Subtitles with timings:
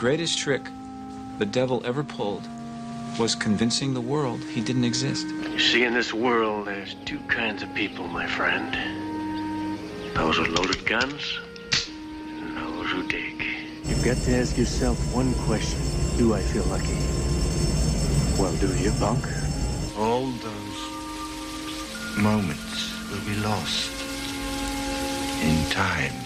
[0.00, 0.62] greatest trick
[1.36, 2.48] the devil ever pulled
[3.18, 5.26] was convincing the world he didn't exist.
[5.26, 8.72] You see, in this world, there's two kinds of people, my friend.
[10.14, 11.38] Those with loaded guns,
[12.40, 13.44] and those who dig.
[13.84, 15.78] You've got to ask yourself one question.
[16.16, 16.96] Do I feel lucky?
[18.40, 19.26] Well, do you, punk?
[19.98, 20.80] All those
[22.16, 23.92] moments will be lost
[25.42, 26.19] in time.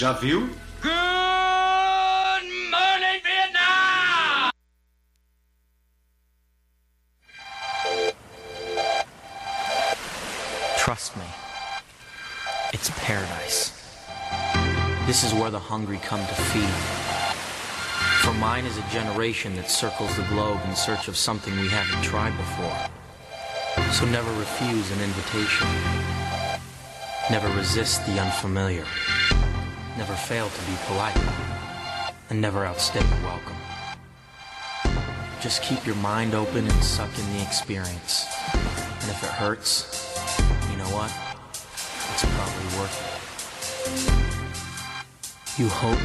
[0.00, 0.48] Já viu?
[10.78, 11.24] Trust me.
[12.72, 13.72] It's paradise.
[15.06, 16.64] This is where the hungry come to feed.
[18.24, 22.02] For mine is a generation that circles the globe in search of something we haven't
[22.02, 22.78] tried before.
[23.92, 25.68] So never refuse an invitation.
[27.30, 28.86] Never resist the unfamiliar.
[29.98, 31.16] Never fail to be polite.
[32.30, 33.56] And never outstay your welcome.
[35.40, 38.26] Just keep your mind open and suck in the experience.
[38.54, 40.14] And if it hurts,
[40.70, 41.10] you know what?
[42.12, 42.96] It's probably worth
[45.56, 45.60] it.
[45.60, 45.98] You hope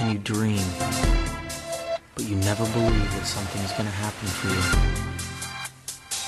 [0.00, 0.66] and you dream,
[2.14, 4.62] but you never believe that something's gonna happen for you.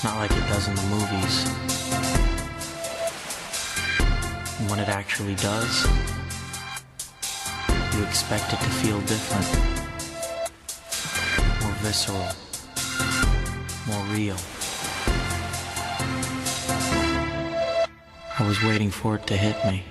[0.03, 1.45] Not like it does in the movies.
[4.59, 5.85] And when it actually does,
[7.99, 9.45] you expect it to feel different.
[11.61, 12.29] More visceral.
[13.87, 14.37] More real.
[18.39, 19.83] I was waiting for it to hit me.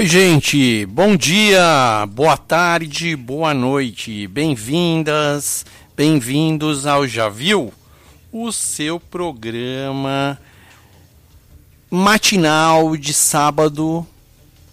[0.00, 7.70] Oi, gente, bom dia, boa tarde, boa noite, bem-vindas, bem-vindos ao Já Viu,
[8.32, 10.40] o seu programa
[11.90, 14.06] matinal de sábado,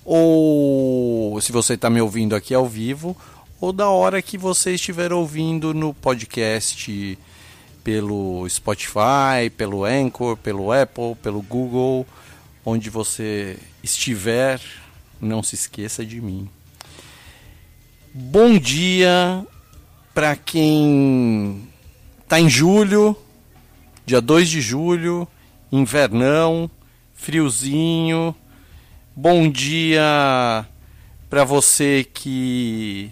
[0.05, 3.13] ou se você está me ouvindo aqui ao vivo,
[3.59, 7.19] ou da hora que você estiver ouvindo no podcast
[7.83, 12.07] pelo Spotify, pelo Anchor, pelo Apple, pelo Google,
[12.63, 14.61] onde você estiver
[15.21, 16.49] não se esqueça de mim.
[18.13, 19.45] Bom dia
[20.13, 21.67] para quem
[22.23, 23.15] está em julho,
[24.05, 25.27] dia 2 de julho,
[25.71, 26.69] invernão,
[27.13, 28.35] friozinho.
[29.15, 30.65] Bom dia
[31.29, 33.11] para você que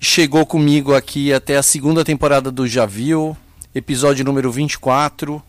[0.00, 3.36] chegou comigo aqui até a segunda temporada do Já Viu,
[3.74, 5.42] episódio número 24.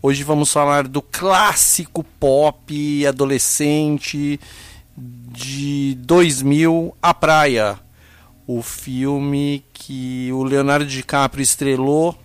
[0.00, 4.38] Hoje vamos falar do clássico pop adolescente
[4.96, 7.78] de 2000, A Praia,
[8.46, 12.16] o filme que o Leonardo DiCaprio estrelou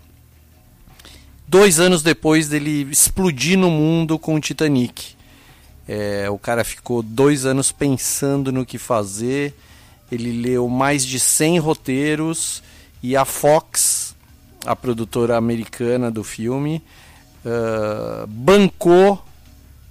[1.48, 5.16] dois anos depois dele explodir no mundo com o Titanic.
[5.88, 9.54] É, o cara ficou dois anos pensando no que fazer,
[10.12, 12.62] ele leu mais de 100 roteiros
[13.02, 14.14] e a Fox,
[14.66, 16.84] a produtora americana do filme,
[17.46, 19.24] uh, bancou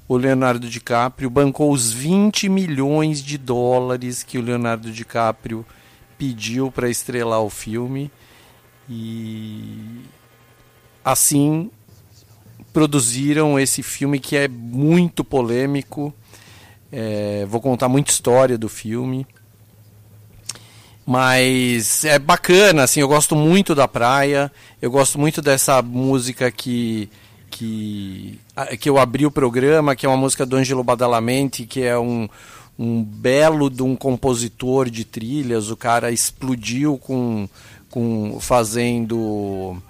[0.09, 5.67] o Leonardo DiCaprio bancou os 20 milhões de dólares que o Leonardo DiCaprio
[6.17, 8.11] pediu para estrelar o filme
[8.89, 10.03] e
[11.05, 11.71] assim
[12.73, 16.15] produziram esse filme que é muito polêmico.
[16.93, 19.27] É, vou contar muita história do filme,
[21.05, 22.85] mas é bacana.
[22.85, 24.53] Assim, eu gosto muito da praia.
[24.81, 27.09] Eu gosto muito dessa música que
[27.57, 28.39] que,
[28.79, 32.29] que eu abri o programa, que é uma música do Angelo Badalamenti, que é um,
[32.79, 35.71] um belo de um compositor de trilhas.
[35.71, 37.49] O cara explodiu com,
[37.89, 39.81] com fazendo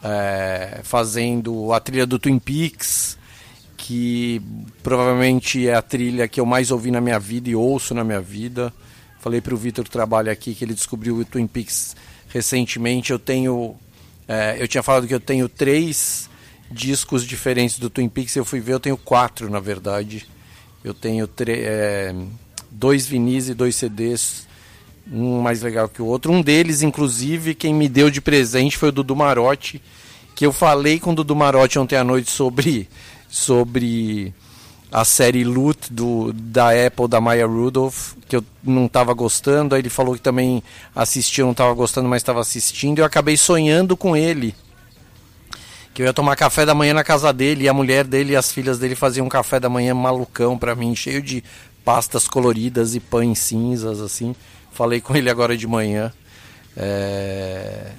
[0.00, 3.18] é, fazendo a trilha do Twin Peaks,
[3.76, 4.40] que
[4.84, 8.20] provavelmente é a trilha que eu mais ouvi na minha vida e ouço na minha
[8.20, 8.72] vida.
[9.18, 11.96] Falei para o Vitor que trabalha aqui que ele descobriu o Twin Peaks
[12.28, 13.10] recentemente.
[13.10, 13.74] Eu tenho,
[14.28, 16.28] é, eu tinha falado que eu tenho três
[16.70, 18.36] discos diferentes do Twin Peaks.
[18.36, 20.26] Eu fui ver, eu tenho quatro na verdade.
[20.82, 22.14] Eu tenho é,
[22.70, 24.46] dois vinis e dois CDs,
[25.10, 26.32] um mais legal que o outro.
[26.32, 29.82] Um deles, inclusive, quem me deu de presente foi o Dudu Marotti,
[30.34, 32.88] que eu falei com o Dudu Marotti ontem à noite sobre,
[33.28, 34.32] sobre
[34.90, 39.74] a série Loot do, da Apple, da Maya Rudolph, que eu não estava gostando.
[39.74, 40.62] Aí ele falou que também
[40.94, 42.98] assistiu, não estava gostando, mas estava assistindo.
[42.98, 44.54] E eu acabei sonhando com ele
[45.98, 48.36] que eu ia tomar café da manhã na casa dele e a mulher dele e
[48.36, 51.42] as filhas dele faziam um café da manhã malucão para mim, cheio de
[51.84, 54.32] pastas coloridas e pães cinzas assim.
[54.70, 56.12] Falei com ele agora de manhã.
[56.76, 57.90] É...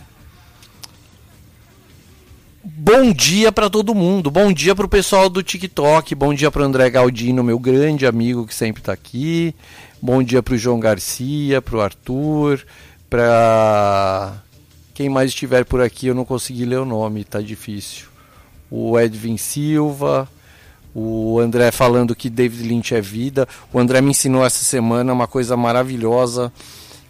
[2.64, 4.32] Bom dia para todo mundo.
[4.32, 6.16] Bom dia para o pessoal do TikTok.
[6.16, 9.54] Bom dia para André Galdino, meu grande amigo que sempre está aqui.
[10.02, 12.66] Bom dia para o João Garcia, para o Arthur,
[13.10, 14.42] Pra
[15.00, 18.08] quem mais estiver por aqui, eu não consegui ler o nome, tá difícil.
[18.70, 20.28] O Edwin Silva,
[20.94, 23.48] o André falando que David Lynch é vida.
[23.72, 26.52] O André me ensinou essa semana uma coisa maravilhosa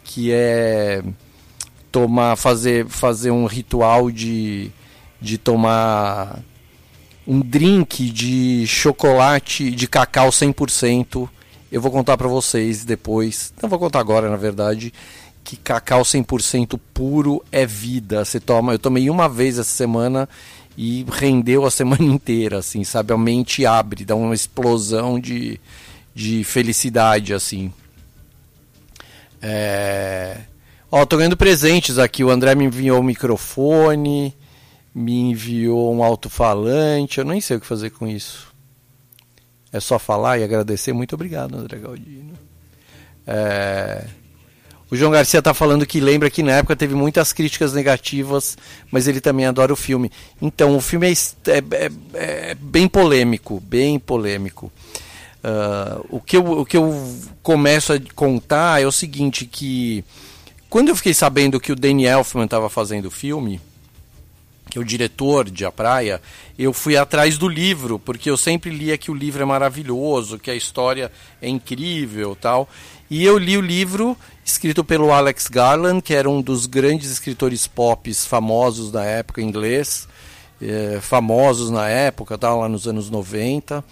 [0.03, 1.03] que é
[1.91, 4.69] tomar fazer fazer um ritual de
[5.19, 6.43] de tomar
[7.25, 11.27] um drink de chocolate de cacau 100%.
[11.71, 13.51] Eu vou contar para vocês depois.
[13.59, 14.93] Não vou contar agora, na verdade,
[15.49, 18.23] que cacau 100% puro é vida.
[18.23, 20.29] Você toma, eu tomei uma vez essa semana
[20.77, 23.13] e rendeu a semana inteira, assim, sabe?
[23.13, 25.59] A mente abre, dá uma explosão de,
[26.13, 27.73] de felicidade, assim.
[29.41, 30.41] É...
[30.91, 32.23] Ó, tô ganhando presentes aqui.
[32.23, 34.35] O André me enviou um microfone,
[34.93, 37.17] me enviou um alto-falante.
[37.17, 38.53] Eu nem sei o que fazer com isso.
[39.73, 40.93] É só falar e agradecer.
[40.93, 42.33] Muito obrigado, André Galdino.
[43.25, 44.18] É...
[44.91, 48.57] O João Garcia está falando que lembra que na época teve muitas críticas negativas,
[48.91, 50.11] mas ele também adora o filme.
[50.41, 51.91] Então, o filme é, é, é,
[52.51, 54.71] é bem polêmico, bem polêmico.
[55.43, 60.03] Uh, o, que eu, o que eu começo a contar é o seguinte, que
[60.69, 63.61] quando eu fiquei sabendo que o Danny Elfman estava fazendo o filme,
[64.69, 66.21] que é o diretor de A Praia,
[66.57, 70.51] eu fui atrás do livro, porque eu sempre lia que o livro é maravilhoso, que
[70.51, 72.67] a história é incrível tal.
[73.09, 74.15] E eu li o livro
[74.49, 80.07] escrito pelo Alex Garland, que era um dos grandes escritores pop famosos da época, inglês,
[80.61, 83.83] é, famosos na época, tal, lá nos anos 90.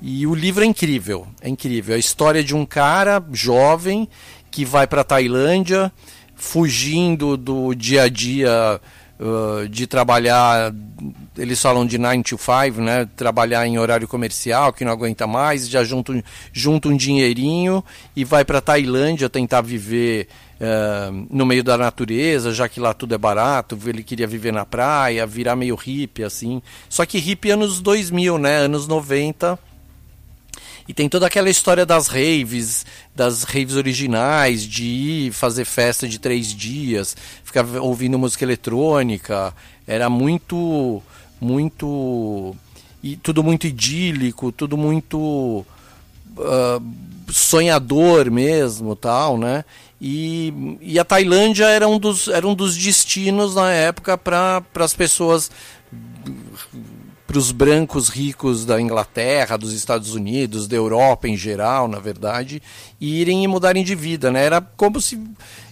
[0.00, 1.94] E o livro é incrível, é incrível.
[1.94, 4.08] É a história de um cara jovem
[4.50, 5.90] que vai para a Tailândia,
[6.34, 8.80] fugindo do dia a dia
[9.20, 10.72] uh, de trabalhar,
[11.36, 13.08] eles falam de 9 to 5, né?
[13.16, 18.44] Trabalhar em horário comercial, que não aguenta mais, já junta, junta um dinheirinho e vai
[18.44, 20.28] para Tailândia tentar viver
[20.60, 24.64] uh, no meio da natureza, já que lá tudo é barato, ele queria viver na
[24.64, 26.62] praia, virar meio hippie, assim.
[26.88, 28.56] Só que hippie anos 2000, né?
[28.58, 29.58] Anos 90
[30.88, 32.84] e tem toda aquela história das raves,
[33.14, 39.54] das raves originais, de ir fazer festa de três dias, ficar ouvindo música eletrônica.
[39.86, 41.02] Era muito,
[41.40, 42.54] muito.
[43.02, 45.64] E tudo muito idílico, tudo muito.
[46.36, 49.64] Uh, sonhador mesmo, tal, né?
[50.00, 54.92] E, e a Tailândia era um dos, era um dos destinos na época para as
[54.92, 55.50] pessoas
[57.32, 62.62] para os brancos ricos da Inglaterra, dos Estados Unidos, da Europa em geral, na verdade,
[63.00, 64.44] irem e mudarem de vida, né?
[64.44, 65.18] Era como se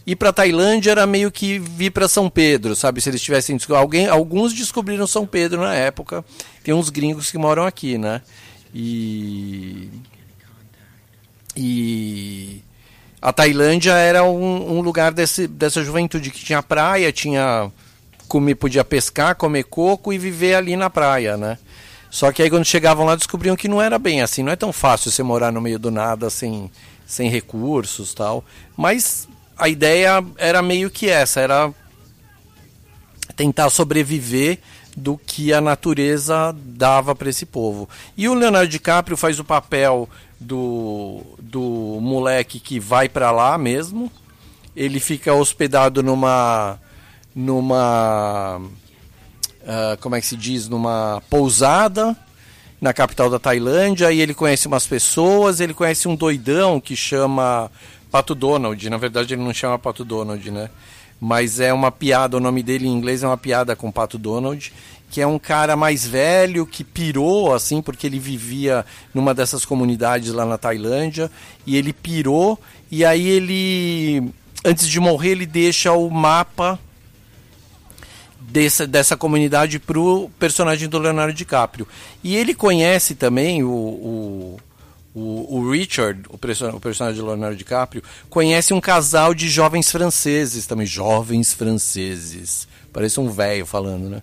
[0.06, 3.02] ir para Tailândia era meio que vir para São Pedro, sabe?
[3.02, 6.24] Se eles tivessem alguém, alguns descobriram São Pedro na época.
[6.64, 8.22] Tem uns gringos que moram aqui, né?
[8.74, 9.90] E
[11.54, 12.62] e
[13.20, 17.70] a Tailândia era um, um lugar desse, dessa juventude que tinha praia, tinha
[18.30, 21.58] comer, podia pescar, comer coco e viver ali na praia, né?
[22.08, 24.72] Só que aí quando chegavam lá descobriam que não era bem assim, não é tão
[24.72, 26.70] fácil você morar no meio do nada sem,
[27.04, 28.44] sem recursos tal.
[28.76, 31.72] Mas a ideia era meio que essa, era
[33.34, 34.58] tentar sobreviver
[34.96, 37.88] do que a natureza dava para esse povo.
[38.16, 40.08] E o Leonardo DiCaprio faz o papel
[40.38, 44.10] do, do moleque que vai para lá mesmo.
[44.74, 46.78] Ele fica hospedado numa
[47.40, 48.60] numa.
[49.62, 50.68] Uh, como é que se diz?
[50.68, 52.16] Numa pousada
[52.80, 57.70] na capital da Tailândia e ele conhece umas pessoas, ele conhece um doidão que chama
[58.10, 58.88] Pato Donald.
[58.88, 60.70] Na verdade, ele não chama Pato Donald, né?
[61.20, 64.72] Mas é uma piada, o nome dele em inglês é uma piada com Pato Donald,
[65.10, 70.32] que é um cara mais velho que pirou, assim, porque ele vivia numa dessas comunidades
[70.32, 71.30] lá na Tailândia,
[71.66, 72.58] e ele pirou,
[72.90, 74.32] e aí ele,
[74.64, 76.78] antes de morrer, ele deixa o mapa
[78.50, 81.86] dessa, dessa comunidade para o personagem do Leonardo DiCaprio.
[82.22, 84.60] E ele conhece também o, o,
[85.14, 90.66] o, o Richard, o, o personagem do Leonardo DiCaprio, conhece um casal de jovens franceses
[90.66, 90.86] também.
[90.86, 92.66] Jovens franceses.
[92.92, 94.22] Parece um velho falando, né?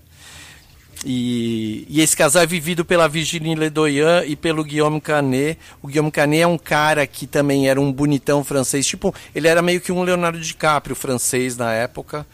[1.06, 5.58] E, e, esse casal é vivido pela Virginie Ledoyen e pelo Guillaume Canet.
[5.82, 9.62] O Guillaume Canet é um cara que também era um bonitão francês, tipo, ele era
[9.62, 12.26] meio que um Leonardo DiCaprio francês na época.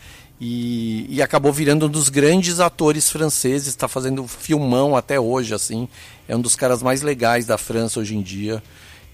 [0.45, 5.87] E, e, acabou virando um dos grandes atores franceses, está fazendo filmão até hoje, assim.
[6.27, 8.61] É um dos caras mais legais da França hoje em dia.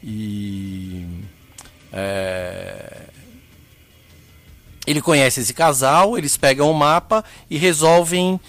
[0.03, 1.05] E.
[1.93, 3.03] É...
[4.87, 8.39] Ele conhece esse casal, eles pegam o mapa e resolvem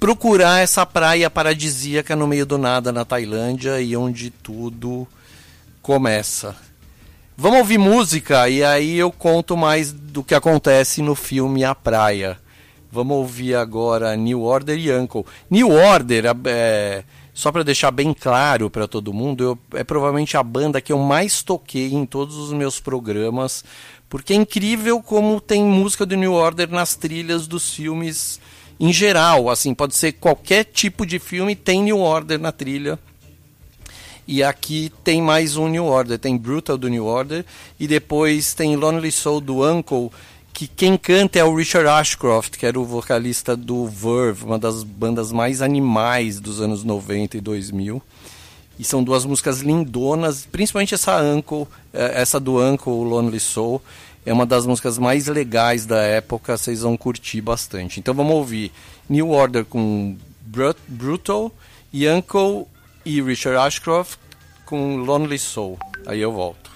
[0.00, 5.06] procurar essa praia paradisíaca no meio do nada na Tailândia e onde tudo
[5.82, 6.56] começa.
[7.38, 12.38] Vamos ouvir música e aí eu conto mais do que acontece no filme A Praia.
[12.90, 15.22] Vamos ouvir agora New Order e Uncle.
[15.50, 20.42] New Order, é, só para deixar bem claro para todo mundo, eu, é provavelmente a
[20.42, 23.62] banda que eu mais toquei em todos os meus programas,
[24.08, 28.40] porque é incrível como tem música do New Order nas trilhas dos filmes
[28.80, 29.50] em geral.
[29.50, 32.98] Assim, pode ser qualquer tipo de filme, tem New Order na trilha.
[34.28, 37.44] E aqui tem mais um New Order, tem Brutal do New Order
[37.78, 40.10] e depois tem Lonely Soul do Uncle
[40.52, 44.82] que quem canta é o Richard Ashcroft, que era o vocalista do Verve, uma das
[44.82, 48.02] bandas mais animais dos anos 90 e 2000.
[48.78, 53.82] E são duas músicas lindonas, principalmente essa Uncle, é, essa do Uncle, Lonely Soul,
[54.24, 58.00] é uma das músicas mais legais da época, vocês vão curtir bastante.
[58.00, 58.72] Então vamos ouvir
[59.08, 60.16] New Order com
[60.88, 61.52] Brutal
[61.92, 62.66] e Uncle
[63.06, 64.18] e Richard Ashcroft
[64.66, 65.78] com Lonely Soul.
[66.06, 66.75] Aí eu volto.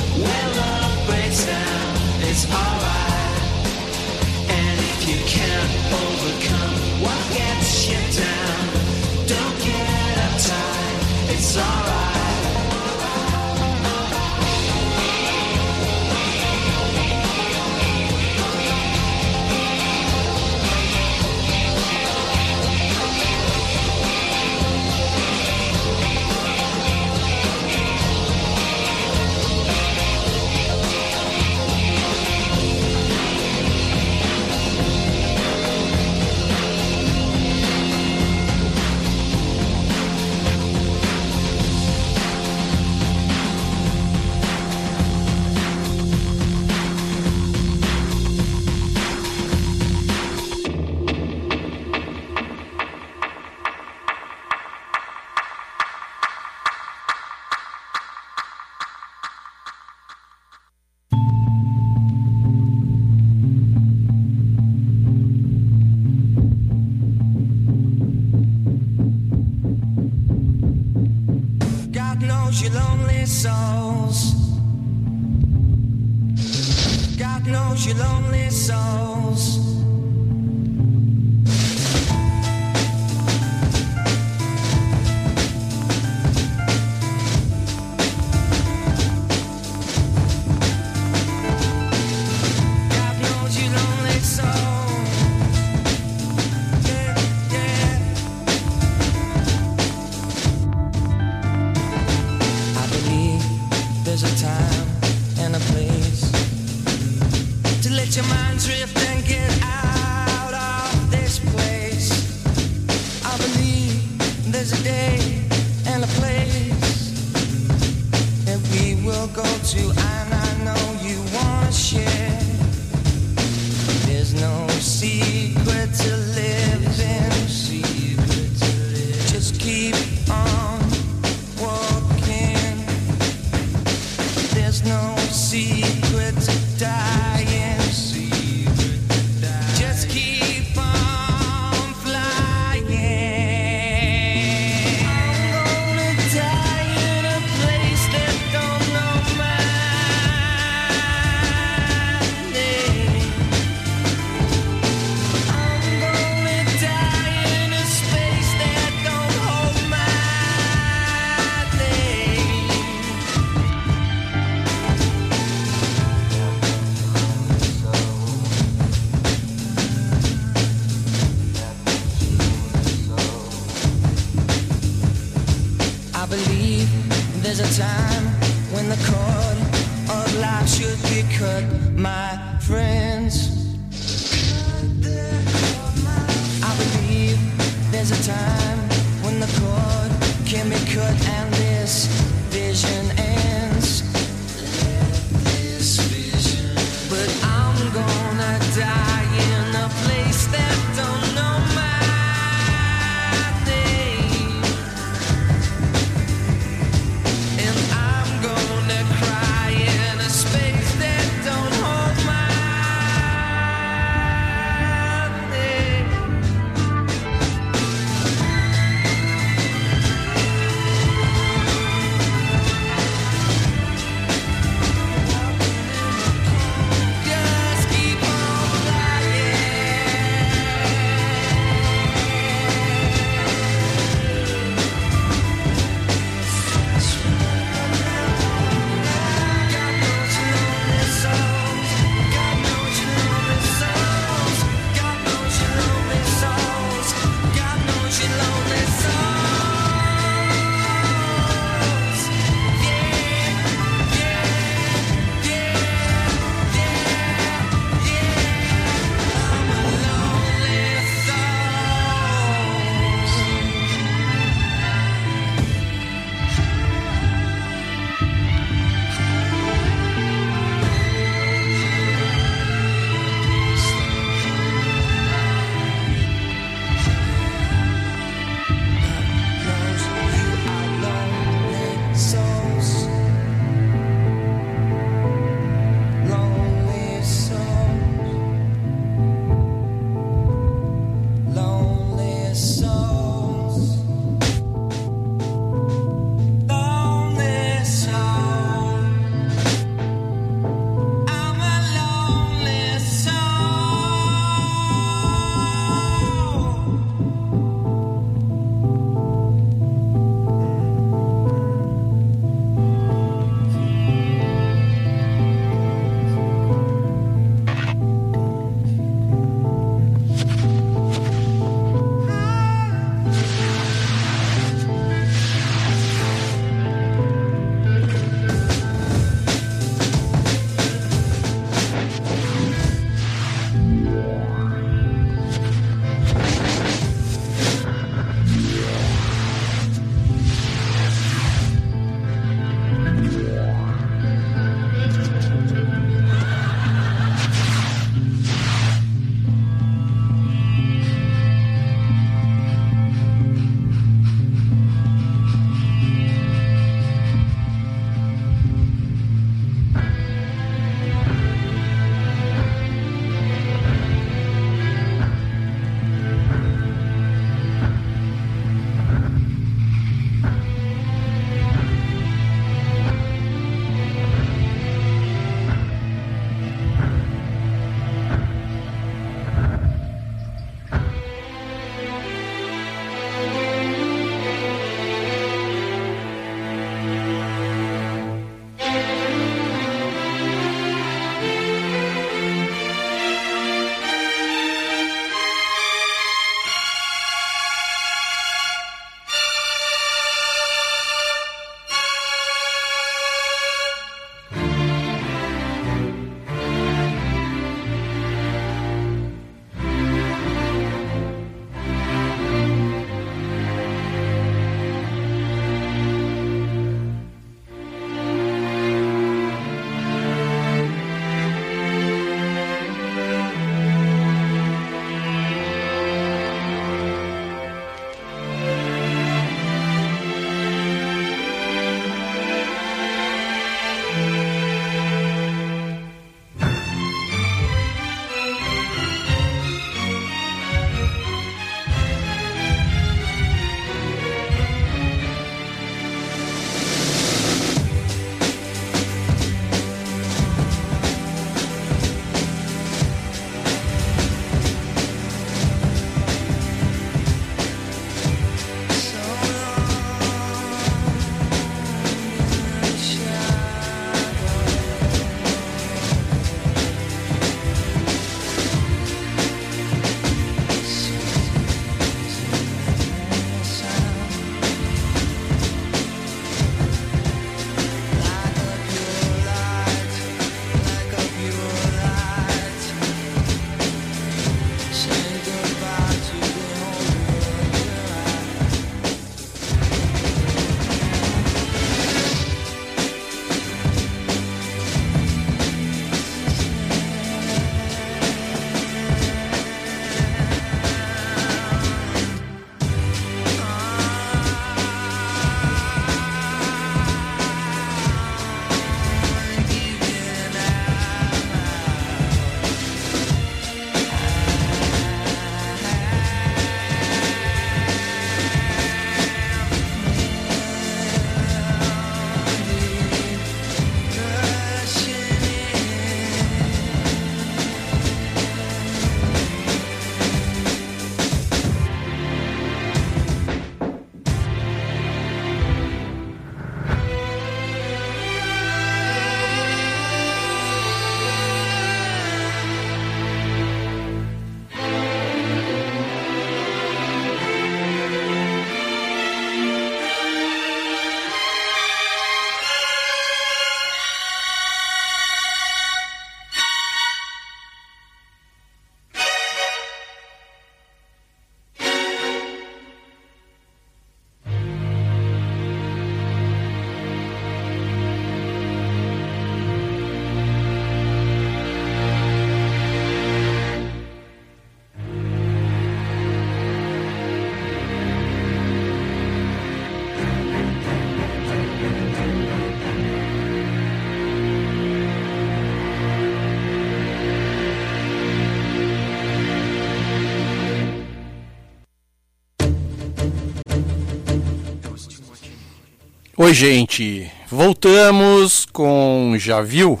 [596.50, 597.30] Oi, gente.
[597.48, 600.00] Voltamos com Já Viu?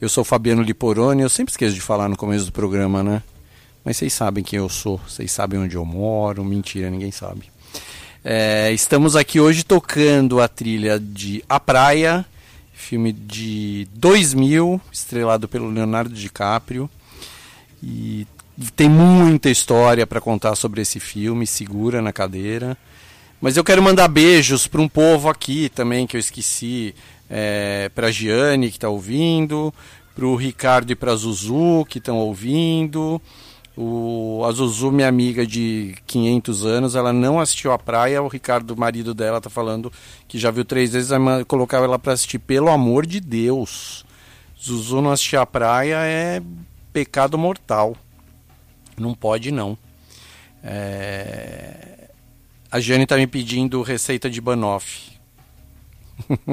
[0.00, 1.22] Eu sou Fabiano Liporoni.
[1.22, 3.20] Eu sempre esqueço de falar no começo do programa, né?
[3.84, 5.00] Mas vocês sabem quem eu sou.
[5.08, 6.44] Vocês sabem onde eu moro.
[6.44, 7.50] Mentira, ninguém sabe.
[8.22, 12.24] É, estamos aqui hoje tocando a trilha de A Praia,
[12.72, 16.88] filme de 2000, estrelado pelo Leonardo DiCaprio.
[17.82, 18.24] E
[18.76, 21.44] tem muita história para contar sobre esse filme.
[21.44, 22.78] Segura na cadeira.
[23.42, 26.94] Mas eu quero mandar beijos para um povo aqui também que eu esqueci.
[27.28, 29.74] É, para Giane que está ouvindo,
[30.14, 33.20] para o Ricardo e para a Zuzu que estão ouvindo.
[33.76, 38.22] O, a Zuzu, minha amiga de 500 anos, ela não assistiu a praia.
[38.22, 39.92] O Ricardo, marido dela, está falando
[40.28, 41.10] que já viu três vezes.
[41.48, 42.38] Colocar ela para assistir.
[42.38, 44.04] Pelo amor de Deus,
[44.62, 46.40] Zuzu não assistir a praia é
[46.92, 47.96] pecado mortal.
[48.96, 49.76] Não pode não.
[50.62, 51.91] É...
[52.72, 55.12] A Jane está me pedindo receita de banoffee.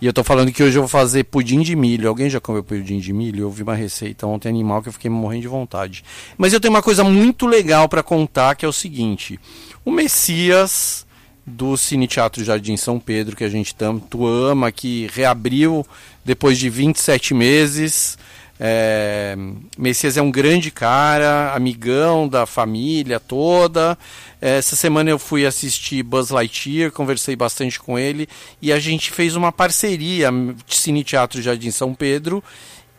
[0.00, 2.08] e eu estou falando que hoje eu vou fazer pudim de milho.
[2.08, 3.42] Alguém já comeu pudim de milho?
[3.42, 6.02] Eu vi uma receita ontem animal que eu fiquei morrendo de vontade.
[6.38, 9.38] Mas eu tenho uma coisa muito legal para contar que é o seguinte:
[9.84, 11.06] o Messias
[11.44, 15.86] do Cine Teatro Jardim São Pedro, que a gente tanto ama, que reabriu
[16.24, 18.16] depois de 27 meses.
[18.58, 19.36] É,
[19.76, 23.98] Messias é um grande cara, amigão da família toda.
[24.40, 28.28] Essa semana eu fui assistir Buzz Lightyear, conversei bastante com ele
[28.62, 30.30] e a gente fez uma parceria
[30.68, 32.42] Cine Teatro Jardim São Pedro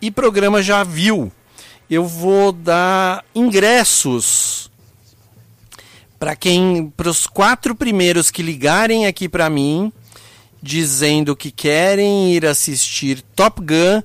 [0.01, 1.31] e programa já viu.
[1.89, 4.71] Eu vou dar ingressos
[6.19, 9.93] para quem, para os quatro primeiros que ligarem aqui para mim,
[10.61, 14.01] dizendo que querem ir assistir Top Gun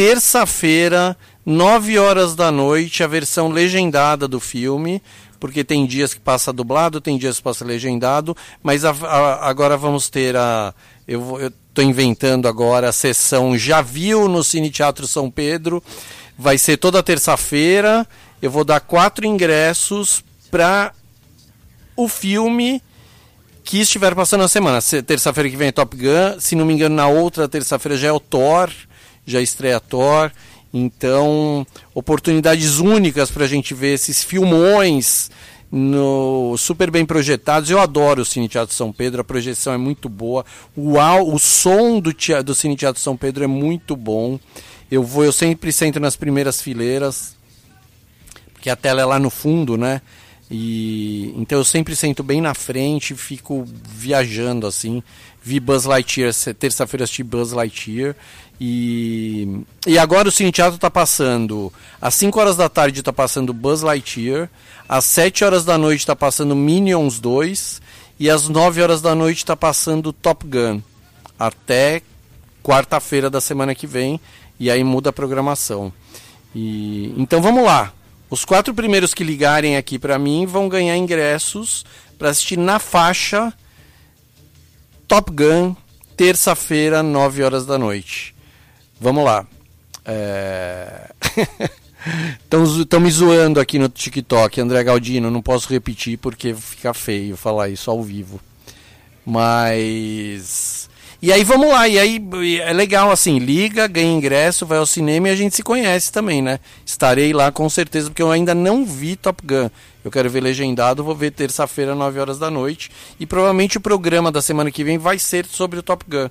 [0.00, 5.02] terça-feira, 9 horas da noite, a versão legendada do filme,
[5.38, 9.76] porque tem dias que passa dublado, tem dias que passa legendado, mas a, a, agora
[9.76, 10.72] vamos ter a.
[11.06, 15.84] Eu estou inventando agora a sessão Já Viu no Cine Teatro São Pedro.
[16.38, 18.06] Vai ser toda terça-feira.
[18.40, 20.94] Eu vou dar quatro ingressos para
[21.94, 22.82] o filme
[23.62, 24.78] que estiver passando na semana.
[25.06, 26.40] Terça-feira que vem é Top Gun.
[26.40, 28.70] Se não me engano, na outra terça-feira já é o Thor
[29.26, 30.30] já estreia Thor.
[30.72, 35.30] Então, oportunidades únicas para a gente ver esses filmões
[35.70, 37.70] no, super bem projetados.
[37.70, 40.44] Eu adoro o Cine Teatro São Pedro, a projeção é muito boa.
[40.76, 42.12] O, o som do,
[42.44, 44.38] do Cine Teatro São Pedro é muito bom.
[44.90, 47.36] Eu vou, eu sempre sento nas primeiras fileiras,
[48.52, 50.02] porque a tela é lá no fundo, né?
[50.50, 55.00] E então eu sempre sento bem na frente, fico viajando assim.
[55.40, 58.16] Vi Buzz Lightyear, terça-feira assisti Buzz Lightyear
[58.60, 63.54] e, e agora o Cine Teatro está passando, às 5 horas da tarde está passando
[63.54, 64.50] Buzz Lightyear,
[64.86, 67.80] às 7 horas da noite está passando Minions 2
[68.18, 70.82] e às 9 horas da noite está passando Top Gun.
[71.38, 72.02] Até
[72.62, 74.20] quarta-feira da semana que vem
[74.58, 75.90] e aí muda a programação.
[76.54, 77.94] E, então vamos lá.
[78.28, 81.86] Os quatro primeiros que ligarem aqui para mim vão ganhar ingressos
[82.18, 83.54] para assistir na faixa
[85.08, 85.74] Top Gun,
[86.14, 88.29] terça-feira, 9 horas da noite.
[89.00, 89.46] Vamos lá.
[92.42, 93.02] Estão é...
[93.02, 95.30] me zoando aqui no TikTok, André Galdino.
[95.30, 98.38] Não posso repetir porque fica feio falar isso ao vivo.
[99.24, 100.90] Mas.
[101.22, 102.18] E aí vamos lá, e aí
[102.62, 106.40] é legal assim, liga, ganha ingresso, vai ao cinema e a gente se conhece também,
[106.40, 106.58] né?
[106.84, 109.68] Estarei lá com certeza, porque eu ainda não vi Top Gun.
[110.02, 112.90] Eu quero ver legendado, vou ver terça-feira, 9 horas da noite.
[113.18, 116.30] E provavelmente o programa da semana que vem vai ser sobre o Top Gun.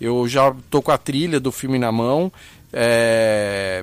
[0.00, 2.32] Eu já tô com a trilha do filme na mão.
[2.72, 3.82] É...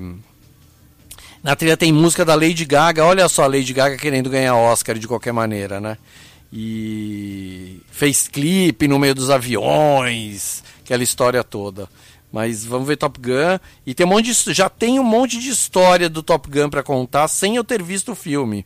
[1.43, 3.05] Na trilha tem música da Lady Gaga.
[3.05, 5.97] Olha só a Lady Gaga querendo ganhar Oscar de qualquer maneira, né?
[6.51, 11.89] E fez clipe no meio dos aviões, aquela história toda.
[12.31, 13.59] Mas vamos ver Top Gun.
[13.85, 16.83] E tem um monte de, já tem um monte de história do Top Gun para
[16.83, 18.65] contar sem eu ter visto o filme.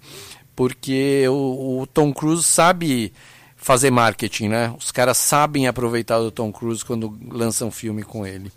[0.56, 3.14] Porque o, o Tom Cruise sabe
[3.68, 4.74] fazer marketing, né?
[4.80, 8.50] Os caras sabem aproveitar o Tom Cruise quando lançam filme com ele.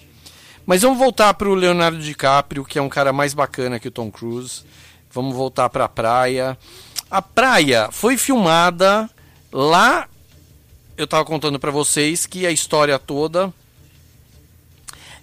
[0.64, 3.90] Mas vamos voltar para o Leonardo DiCaprio, que é um cara mais bacana que o
[3.90, 4.62] Tom Cruise.
[5.10, 6.56] Vamos voltar para a praia.
[7.10, 9.10] A praia foi filmada
[9.50, 10.08] lá.
[10.96, 13.52] Eu estava contando para vocês que a história toda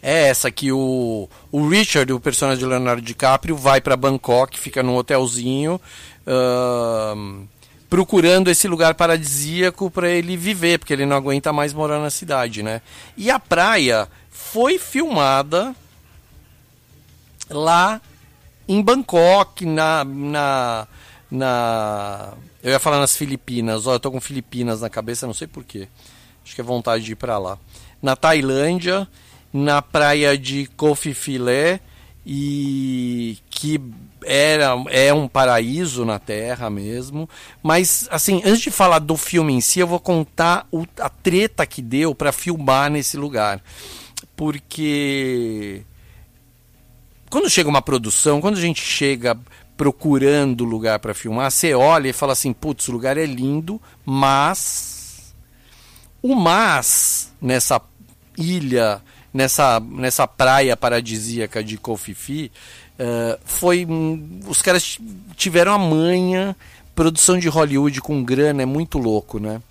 [0.04, 4.84] é essa que o, o Richard, o personagem de Leonardo DiCaprio, vai para Bangkok, fica
[4.84, 5.80] num hotelzinho.
[6.28, 7.48] Uh,
[7.90, 12.62] procurando esse lugar paradisíaco para ele viver, porque ele não aguenta mais morar na cidade,
[12.62, 12.82] né?
[13.16, 15.76] E a praia foi filmada
[17.50, 18.02] lá
[18.68, 20.88] em Bangkok, na, na,
[21.32, 25.48] na eu ia falar nas Filipinas, ó, eu tô com Filipinas na cabeça, não sei
[25.48, 25.88] porquê.
[26.44, 27.58] Acho que é vontade de ir para lá.
[28.02, 29.08] Na Tailândia,
[29.54, 31.40] na praia de Koh Phi Phi
[32.26, 33.82] e que
[34.24, 37.30] era é um paraíso na Terra mesmo.
[37.62, 41.66] Mas assim, antes de falar do filme em si, eu vou contar o, a treta
[41.66, 43.62] que deu para filmar nesse lugar,
[44.36, 45.84] porque
[47.30, 49.38] quando chega uma produção, quando a gente chega
[49.76, 55.36] procurando lugar para filmar, você olha e fala assim: putz, o lugar é lindo, mas.
[56.22, 57.80] O mas nessa
[58.38, 59.02] ilha,
[59.34, 62.52] nessa, nessa praia paradisíaca de Kofifi,
[63.00, 63.88] uh, foi.
[64.48, 64.98] Os caras
[65.36, 66.56] tiveram a manha.
[66.96, 69.62] Produção de Hollywood com grana é muito louco, né?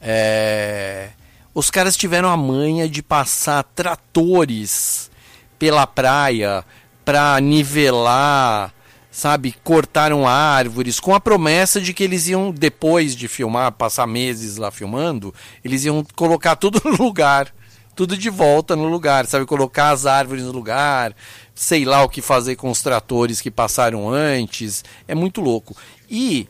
[0.00, 1.10] É,
[1.54, 5.10] os caras tiveram a manha de passar tratores
[5.58, 6.64] pela praia
[7.04, 8.72] para nivelar,
[9.10, 14.56] sabe, cortaram árvores com a promessa de que eles iam depois de filmar, passar meses
[14.56, 17.52] lá filmando, eles iam colocar tudo no lugar,
[17.94, 21.14] tudo de volta no lugar, sabe, colocar as árvores no lugar,
[21.60, 25.76] sei lá o que fazer com os tratores que passaram antes, é muito louco.
[26.08, 26.48] E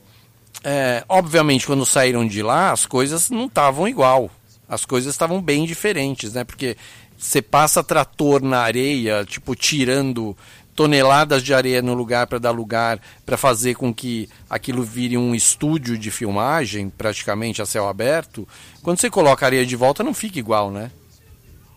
[0.62, 4.30] é, obviamente quando saíram de lá as coisas não estavam igual,
[4.68, 6.44] as coisas estavam bem diferentes, né?
[6.44, 6.76] Porque
[7.18, 10.36] você passa trator na areia, tipo tirando
[10.76, 15.34] toneladas de areia no lugar para dar lugar para fazer com que aquilo vire um
[15.34, 18.46] estúdio de filmagem, praticamente a céu aberto.
[18.80, 20.88] Quando você coloca areia de volta, não fica igual, né?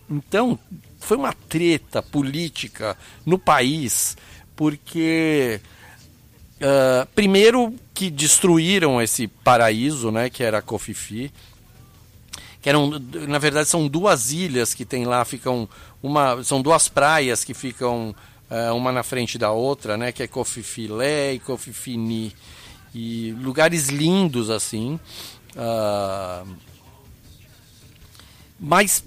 [0.07, 0.59] Então,
[1.03, 4.17] foi uma treta política no país,
[4.55, 5.59] porque
[6.57, 11.31] uh, primeiro que destruíram esse paraíso, né, que era a Cofifi,
[12.61, 12.89] que eram
[13.27, 15.67] na verdade são duas ilhas que tem lá ficam
[16.01, 18.15] uma são duas praias que ficam
[18.49, 22.33] uh, uma na frente da outra né que é Cofifilé e Cofifini
[22.95, 24.97] e lugares lindos assim
[25.57, 26.47] uh,
[28.57, 29.03] mas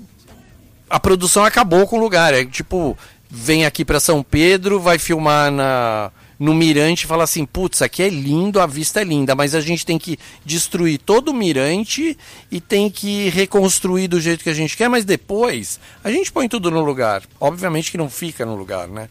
[0.88, 2.96] a produção acabou com o lugar é tipo
[3.28, 8.02] vem aqui para São Pedro vai filmar na no mirante e fala assim: putz, aqui
[8.02, 12.16] é lindo, a vista é linda, mas a gente tem que destruir todo o mirante
[12.50, 16.48] e tem que reconstruir do jeito que a gente quer, mas depois a gente põe
[16.48, 17.22] tudo no lugar.
[17.40, 19.08] Obviamente que não fica no lugar, né?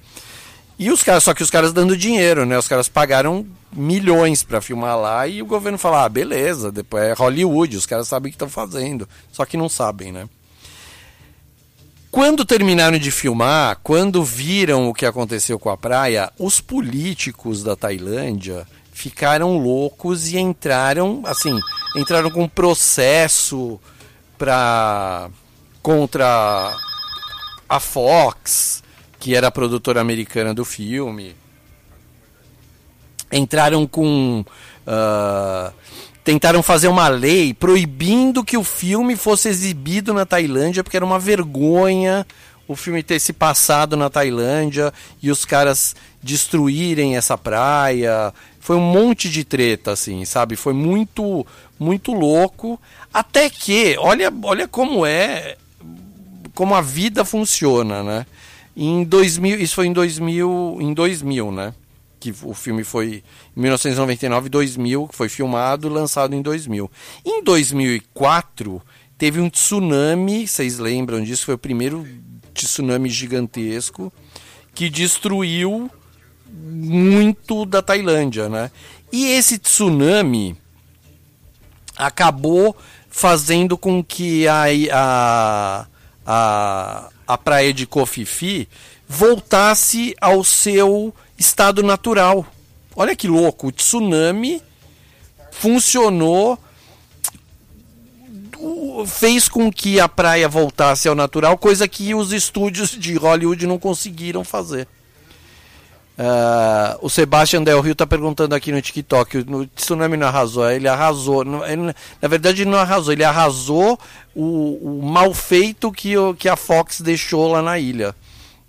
[0.78, 2.58] E os caras, só que os caras dando dinheiro, né?
[2.58, 7.14] Os caras pagaram milhões para filmar lá e o governo fala: ah, beleza, depois é
[7.14, 10.28] Hollywood, os caras sabem o que estão fazendo, só que não sabem, né?
[12.16, 17.76] Quando terminaram de filmar, quando viram o que aconteceu com a praia, os políticos da
[17.76, 21.60] Tailândia ficaram loucos e entraram, assim,
[21.94, 23.78] entraram com processo
[24.38, 25.30] para
[25.82, 26.74] contra
[27.68, 28.82] a Fox,
[29.20, 31.36] que era a produtora americana do filme.
[33.30, 35.74] Entraram com uh,
[36.26, 41.20] tentaram fazer uma lei proibindo que o filme fosse exibido na Tailândia, porque era uma
[41.20, 42.26] vergonha
[42.68, 48.34] o filme ter se passado na Tailândia e os caras destruírem essa praia.
[48.60, 50.56] Foi um monte de treta, assim, sabe?
[50.56, 51.46] Foi muito,
[51.80, 52.82] muito louco.
[53.14, 55.58] Até que, olha, olha como é,
[56.56, 58.26] como a vida funciona, né?
[58.76, 61.74] Em 2000, isso foi em 2000, em 2000, né?
[62.26, 63.24] que o filme foi
[63.56, 66.92] 1999 e 2000, que foi filmado, lançado em 2000.
[67.26, 68.82] Em 2004
[69.18, 71.46] teve um tsunami, vocês lembram disso?
[71.46, 72.06] Foi o primeiro
[72.54, 74.12] tsunami gigantesco
[74.74, 75.90] que destruiu
[76.52, 78.72] muito da Tailândia, né?
[79.12, 80.58] E esse tsunami
[81.98, 82.76] acabou
[83.10, 85.88] fazendo com que a, a,
[86.26, 88.68] a, a praia de Kofifi
[89.08, 92.46] voltasse ao seu estado natural.
[92.96, 94.62] Olha que louco, o tsunami
[95.52, 96.58] funcionou,
[99.06, 103.78] fez com que a praia voltasse ao natural, coisa que os estúdios de Hollywood não
[103.78, 104.88] conseguiram fazer.
[106.18, 110.72] Uh, o Sebastian Del Rio está perguntando aqui no TikTok: o tsunami não arrasou?
[110.72, 111.44] Ele arrasou.
[111.66, 114.00] Ele, na verdade, ele não arrasou, ele arrasou
[114.34, 118.16] o, o mal feito que, o, que a Fox deixou lá na ilha.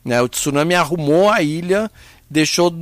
[0.04, 0.20] Né?
[0.20, 1.88] O tsunami arrumou a ilha
[2.28, 2.72] deixou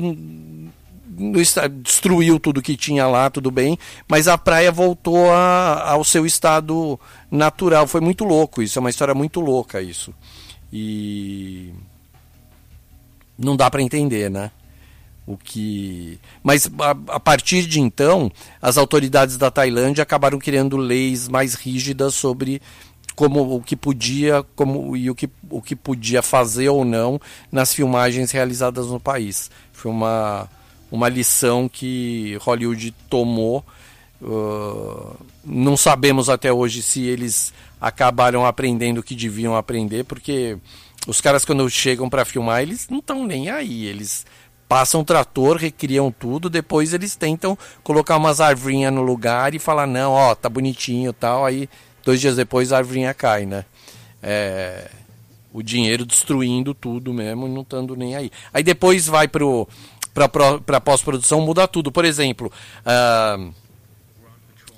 [1.82, 6.98] destruiu tudo que tinha lá, tudo bem, mas a praia voltou a, ao seu estado
[7.30, 7.86] natural.
[7.86, 10.12] Foi muito louco isso, é uma história muito louca isso.
[10.72, 11.72] E
[13.38, 14.50] não dá para entender, né?
[15.26, 21.28] O que, mas a, a, partir de então, as autoridades da Tailândia acabaram criando leis
[21.28, 22.60] mais rígidas sobre
[23.14, 27.18] como o que podia como e o que, o que podia fazer ou não
[27.50, 29.50] nas filmagens realizadas no país.
[29.72, 30.46] Foi uma,
[30.95, 33.64] uma lição que Hollywood tomou
[34.22, 35.14] Uh,
[35.45, 40.57] não sabemos até hoje se eles acabaram aprendendo o que deviam aprender, porque
[41.07, 44.24] os caras quando chegam para filmar, eles não estão nem aí, eles
[44.66, 50.12] passam trator, recriam tudo, depois eles tentam colocar umas arvrinhas no lugar e falar, não,
[50.12, 51.68] ó, tá bonitinho tal, aí
[52.03, 53.66] dois dias depois a arvrinha cai, né?
[54.22, 54.90] É,
[55.53, 58.30] o dinheiro destruindo tudo mesmo não estando nem aí.
[58.53, 59.68] Aí depois vai pro
[60.14, 61.90] para pós-produção muda tudo.
[61.90, 62.50] Por exemplo,
[62.80, 63.52] uh,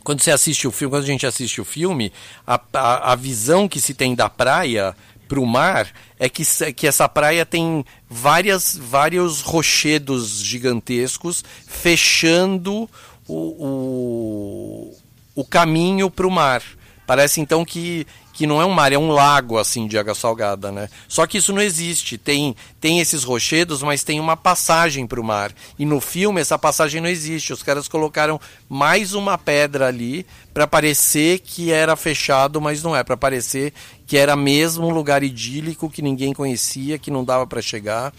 [0.03, 2.13] quando você assiste o filme, quando a gente assiste o filme,
[2.47, 4.97] a, a, a visão que se tem da praia
[5.29, 12.89] para o mar é que, que essa praia tem várias, vários rochedos gigantescos fechando
[13.27, 14.97] o, o,
[15.35, 16.63] o caminho para o mar.
[17.07, 20.71] Parece então que que não é um mar, é um lago assim de água salgada,
[20.71, 20.91] né?
[21.09, 22.19] Só que isso não existe.
[22.19, 25.53] Tem tem esses rochedos, mas tem uma passagem para o mar.
[25.79, 27.55] E no filme essa passagem não existe.
[27.55, 28.39] Os caras colocaram
[28.69, 33.73] mais uma pedra ali para parecer que era fechado, mas não é, para parecer
[34.07, 38.13] que era mesmo um lugar idílico que ninguém conhecia, que não dava para chegar.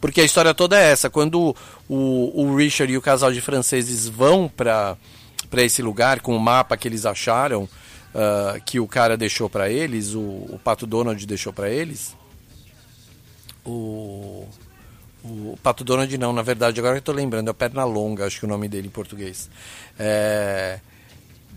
[0.00, 1.08] Porque a história toda é essa.
[1.08, 1.56] Quando
[1.88, 4.98] o, o Richard e o casal de franceses vão para
[5.50, 7.68] para esse lugar com o mapa que eles acharam,
[8.14, 12.16] uh, que o cara deixou para eles, o, o Pato Donald deixou para eles.
[13.64, 14.46] O,
[15.24, 18.38] o Pato Donald não, na verdade, agora eu estou lembrando, é o Perna Longa, acho
[18.38, 19.48] que é o nome dele em português.
[19.98, 20.80] É,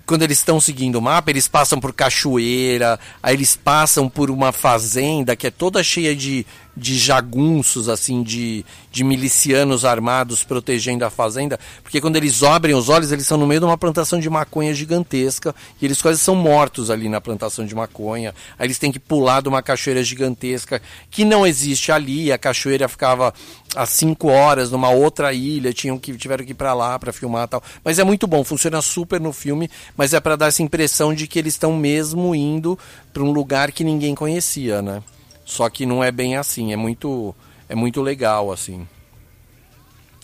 [0.05, 4.51] quando eles estão seguindo o mapa, eles passam por cachoeira, aí eles passam por uma
[4.51, 6.45] fazenda que é toda cheia de,
[6.75, 12.89] de jagunços, assim, de, de milicianos armados protegendo a fazenda, porque quando eles abrem os
[12.89, 16.35] olhos, eles estão no meio de uma plantação de maconha gigantesca, e eles quase são
[16.35, 18.33] mortos ali na plantação de maconha.
[18.59, 22.87] Aí eles têm que pular de uma cachoeira gigantesca que não existe ali, a cachoeira
[22.87, 23.33] ficava
[23.75, 27.47] às 5 horas numa outra ilha, tinham que tiveram que ir para lá para filmar
[27.47, 27.63] tal.
[27.83, 31.27] Mas é muito bom, funciona super no filme, mas é para dar essa impressão de
[31.27, 32.77] que eles estão mesmo indo
[33.13, 35.01] para um lugar que ninguém conhecia, né?
[35.45, 37.33] Só que não é bem assim, é muito
[37.69, 38.87] é muito legal assim.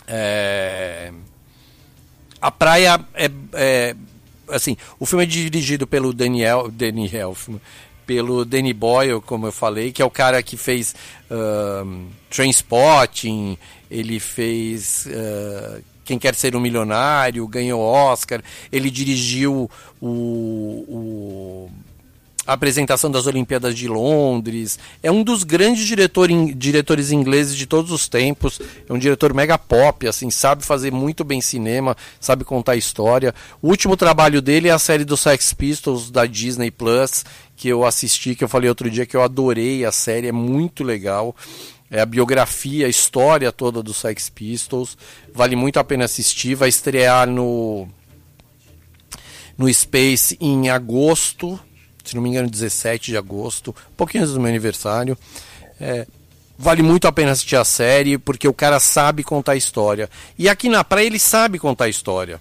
[0.06, 1.12] É...
[2.40, 3.96] A praia é, é,
[4.48, 7.36] assim, o filme é dirigido pelo Daniel Daniel
[8.04, 10.94] pelo Danny Boyle, como eu falei, que é o cara que fez
[11.30, 12.06] uh,
[13.90, 18.42] ele fez uh, Quem Quer Ser um Milionário, ganhou Oscar,
[18.72, 19.70] ele dirigiu
[20.00, 21.70] o, o
[22.46, 24.78] a apresentação das Olimpíadas de Londres.
[25.02, 28.60] É um dos grandes diretor, diretores ingleses de todos os tempos.
[28.88, 33.34] É um diretor mega pop, assim, sabe fazer muito bem cinema, sabe contar história.
[33.60, 37.24] O último trabalho dele é a série dos Sex Pistols da Disney Plus,
[37.56, 40.82] que eu assisti, que eu falei outro dia que eu adorei a série, é muito
[40.82, 41.36] legal.
[41.88, 44.96] É a biografia, a história toda dos Sex Pistols.
[45.32, 46.54] Vale muito a pena assistir.
[46.54, 47.86] Vai estrear no
[49.58, 51.60] no Space em agosto
[52.04, 55.16] se não me engano, 17 de agosto, pouquinho antes do meu aniversário.
[55.80, 56.06] É,
[56.58, 60.08] vale muito a pena assistir a série, porque o cara sabe contar história.
[60.38, 62.40] E aqui na praia ele sabe contar história.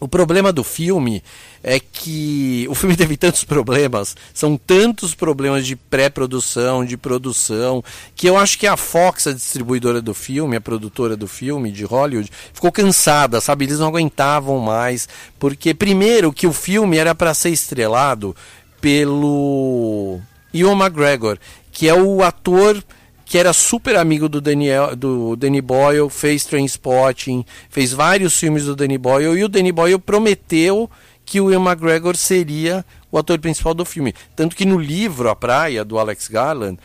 [0.00, 1.22] O problema do filme
[1.62, 7.82] é que o filme teve tantos problemas, são tantos problemas de pré-produção, de produção,
[8.14, 11.84] que eu acho que a Fox, a distribuidora do filme, a produtora do filme de
[11.84, 13.64] Hollywood, ficou cansada, sabe?
[13.64, 18.34] Eles não aguentavam mais, porque primeiro que o filme era para ser estrelado
[18.80, 20.20] pelo
[20.52, 21.38] Ewan McGregor,
[21.72, 22.82] que é o ator
[23.28, 28.74] que era super amigo do Daniel, do Danny Boyle, fez Trainspotting, fez vários filmes do
[28.74, 30.90] Danny Boyle e o Danny Boyle prometeu
[31.28, 34.14] que o Ian McGregor seria o ator principal do filme.
[34.34, 36.78] Tanto que no livro A Praia, do Alex Garland,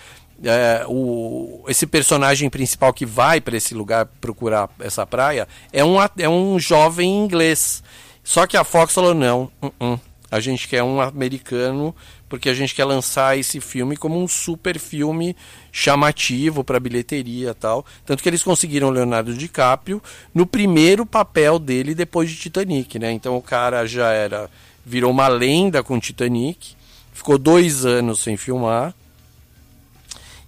[0.43, 5.95] é, o, esse personagem principal que vai para esse lugar procurar essa praia é um,
[6.17, 7.81] é um jovem inglês.
[8.21, 11.95] Só que a Fox falou: não, uh -uh, a gente quer um americano
[12.33, 15.35] porque a gente quer lançar esse filme como um super filme
[15.71, 17.85] chamativo para bilheteria tal.
[18.07, 20.01] Tanto que eles conseguiram Leonardo DiCaprio
[20.33, 23.11] no primeiro papel dele depois de Titanic, né?
[23.11, 24.49] Então o cara já era
[24.83, 26.75] virou uma lenda com Titanic,
[27.13, 28.95] ficou dois anos sem filmar.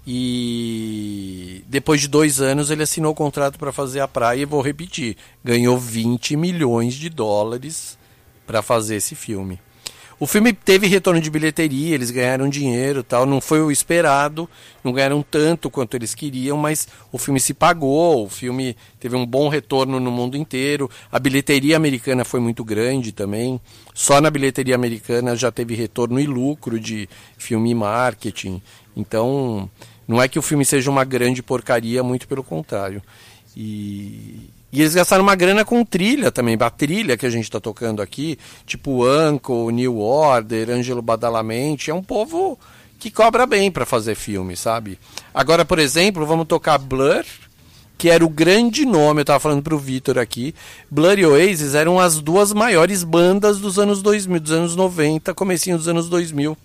[0.07, 4.61] E depois de dois anos ele assinou o contrato para fazer a praia e vou
[4.61, 7.95] repetir, ganhou 20 milhões de dólares
[8.47, 9.59] para fazer esse filme.
[10.17, 14.49] O filme teve retorno de bilheteria, eles ganharam dinheiro tal, não foi o esperado,
[14.81, 19.25] não ganharam tanto quanto eles queriam, mas o filme se pagou, o filme teve um
[19.25, 23.59] bom retorno no mundo inteiro, a bilheteria americana foi muito grande também,
[23.93, 28.61] só na bilheteria americana já teve retorno e lucro de filme e marketing,
[28.95, 29.69] então
[30.07, 33.01] não é que o filme seja uma grande porcaria, muito pelo contrário.
[33.57, 37.61] E, E eles gastaram uma grana com trilha também, a trilha que a gente está
[37.61, 42.59] tocando aqui, tipo Uncle, New Order, Angelo Badalamente, é um povo
[42.99, 44.99] que cobra bem para fazer filme, sabe?
[45.33, 47.23] Agora, por exemplo, vamos tocar Blur,
[47.97, 50.53] que era o grande nome, eu estava falando para o Vitor aqui.
[50.91, 55.77] Blur e Oasis eram as duas maiores bandas dos anos 2000, dos anos 90, comecinho
[55.77, 56.57] dos anos 2000.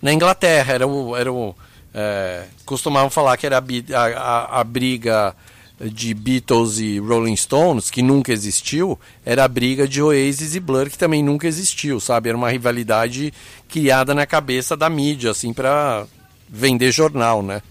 [0.00, 1.14] Na Inglaterra, era o...
[1.14, 1.54] Era o
[1.92, 5.34] é, costumavam falar que era a, a, a briga
[5.80, 10.90] de Beatles e Rolling Stones, que nunca existiu, era a briga de Oasis e Blur,
[10.90, 12.28] que também nunca existiu, sabe?
[12.28, 13.32] Era uma rivalidade
[13.68, 16.06] criada na cabeça da mídia, assim, para
[16.48, 17.62] vender jornal, né?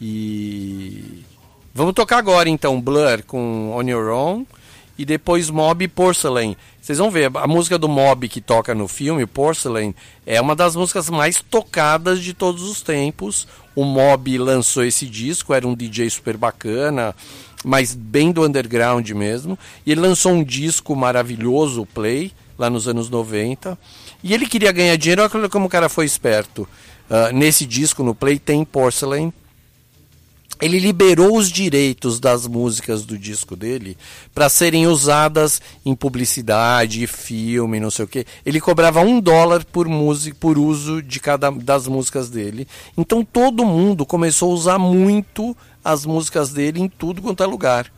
[0.00, 1.22] E
[1.74, 4.46] vamos tocar agora então Blur com On Your Own
[4.98, 6.56] e depois Mob Porcelain.
[6.80, 9.94] Vocês vão ver, a música do Mob que toca no filme, Porcelain,
[10.24, 13.46] é uma das músicas mais tocadas de todos os tempos.
[13.76, 17.14] O Mob lançou esse disco, era um DJ super bacana,
[17.62, 19.58] mas bem do underground mesmo.
[19.84, 23.78] E ele lançou um disco maravilhoso, o Play, lá nos anos 90.
[24.24, 26.66] E ele queria ganhar dinheiro, olha como o cara foi esperto.
[27.08, 29.32] Uh, nesse disco, no Play, tem Porcelain,
[30.60, 33.96] ele liberou os direitos das músicas do disco dele
[34.34, 38.26] para serem usadas em publicidade, filme, não sei o que.
[38.44, 42.66] Ele cobrava um dólar por música, por uso de cada das músicas dele.
[42.96, 47.92] Então todo mundo começou a usar muito as músicas dele em tudo quanto é lugar.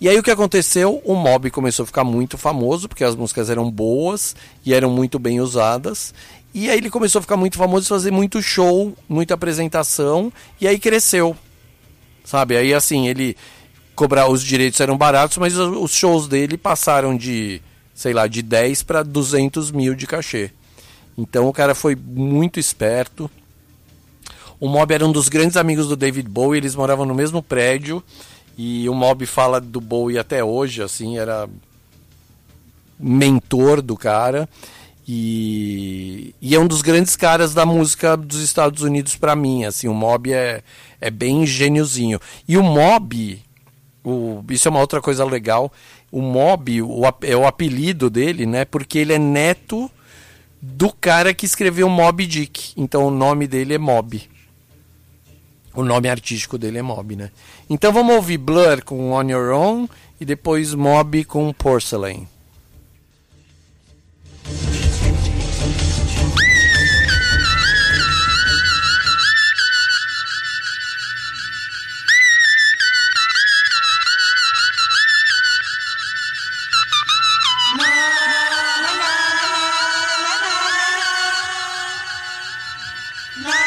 [0.00, 1.00] E aí o que aconteceu?
[1.04, 5.18] O Mob começou a ficar muito famoso porque as músicas eram boas e eram muito
[5.18, 6.12] bem usadas.
[6.52, 10.30] E aí ele começou a ficar muito famoso, fazer muito show, muita apresentação
[10.60, 11.34] e aí cresceu
[12.24, 12.56] sabe?
[12.56, 13.36] Aí assim, ele
[13.94, 17.60] cobrar os direitos eram baratos, mas os shows dele passaram de,
[17.94, 20.50] sei lá, de 10 para 200 mil de cachê.
[21.16, 23.30] Então o cara foi muito esperto.
[24.58, 28.02] O Mob era um dos grandes amigos do David Bowie, eles moravam no mesmo prédio
[28.56, 31.48] e o Mob fala do Bowie até hoje, assim, era
[32.98, 34.48] mentor do cara.
[35.06, 39.64] E, e, é um dos grandes caras da música dos Estados Unidos para mim.
[39.64, 40.62] Assim, o Mob é,
[41.04, 42.18] é bem gêniozinho.
[42.48, 43.38] E o Mob,
[44.02, 45.70] o, isso é uma outra coisa legal.
[46.10, 48.64] O Mob o, é o apelido dele, né?
[48.64, 49.90] Porque ele é neto
[50.62, 52.72] do cara que escreveu Mob Dick.
[52.74, 54.22] Então o nome dele é Mob.
[55.74, 57.30] O nome artístico dele é Mob, né?
[57.68, 59.88] Então vamos ouvir Blur com On Your Own
[60.18, 62.26] e depois Mob com Porcelain.
[83.36, 83.63] No!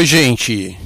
[0.00, 0.78] Oi, gente.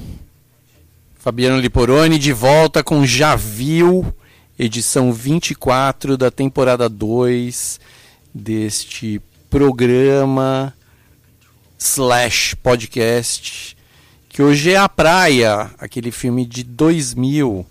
[1.14, 4.12] Fabiano Liporoni de volta com Já Viu,
[4.58, 7.78] edição 24 da temporada 2
[8.34, 10.74] deste programa
[11.78, 13.76] slash podcast,
[14.28, 17.64] que hoje é A Praia, aquele filme de 2000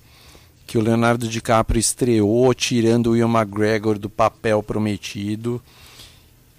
[0.66, 5.62] que o Leonardo DiCaprio estreou tirando o Ian McGregor do papel prometido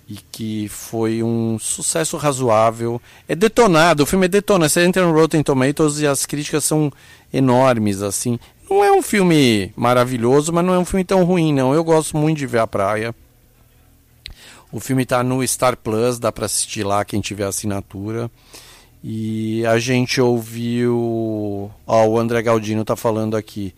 [0.08, 3.00] e que foi um sucesso razoável.
[3.28, 4.70] É detonado, o filme é detonado.
[4.70, 6.92] Você entra no Rotten Tomatoes e as críticas são
[7.32, 8.38] enormes, assim.
[8.68, 11.74] Não é um filme maravilhoso, mas não é um filme tão ruim, não.
[11.74, 13.14] Eu gosto muito de ver a praia.
[14.70, 18.30] O filme está no Star Plus, dá para assistir lá quem tiver assinatura.
[19.02, 21.70] E a gente ouviu.
[21.86, 23.74] Ó, o André Galdino tá falando aqui.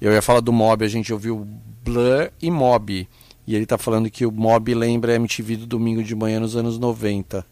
[0.00, 1.46] Eu ia falar do Mob, a gente ouviu
[1.84, 3.06] Blur e Mob.
[3.52, 6.56] E ele tá falando que o Mob lembra a MTV do domingo de manhã nos
[6.56, 7.44] anos 90.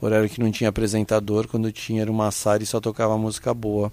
[0.00, 3.92] Horário que não tinha apresentador, quando tinha era o Massari e só tocava música boa.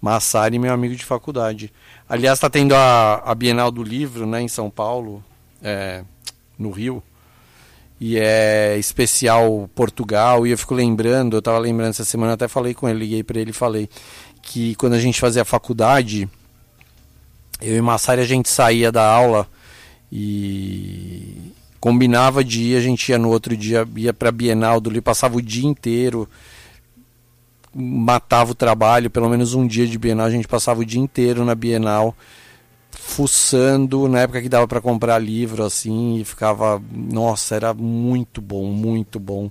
[0.00, 1.72] Massari, meu amigo de faculdade.
[2.08, 5.22] Aliás, tá tendo a, a Bienal do Livro, né, em São Paulo,
[5.62, 6.02] é,
[6.58, 7.00] no Rio.
[8.00, 10.44] E é especial Portugal.
[10.44, 13.38] E eu fico lembrando, eu tava lembrando essa semana, até falei com ele, liguei para
[13.38, 13.88] ele e falei
[14.42, 16.28] que quando a gente fazia faculdade,
[17.60, 19.46] eu e Massari a gente saía da aula
[20.10, 25.02] e combinava de ir, a gente ia no outro dia, ia para Bienal do Livro,
[25.02, 26.28] passava o dia inteiro,
[27.74, 31.44] matava o trabalho, pelo menos um dia de Bienal, a gente passava o dia inteiro
[31.44, 32.14] na Bienal,
[32.90, 38.66] fuçando, na época que dava para comprar livro assim, e ficava, nossa, era muito bom,
[38.66, 39.50] muito bom.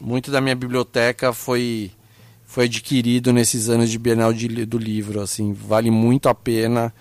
[0.00, 1.90] Muito da minha biblioteca foi
[2.44, 6.94] foi adquirido nesses anos de Bienal de, do livro, assim, vale muito a pena.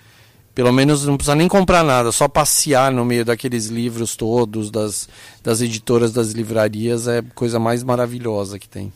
[0.58, 5.08] Pelo menos não precisa nem comprar nada, só passear no meio daqueles livros todos, das,
[5.44, 8.92] das editoras, das livrarias, é coisa mais maravilhosa que tem.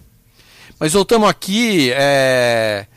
[0.79, 2.87] Mas voltamos aqui, é...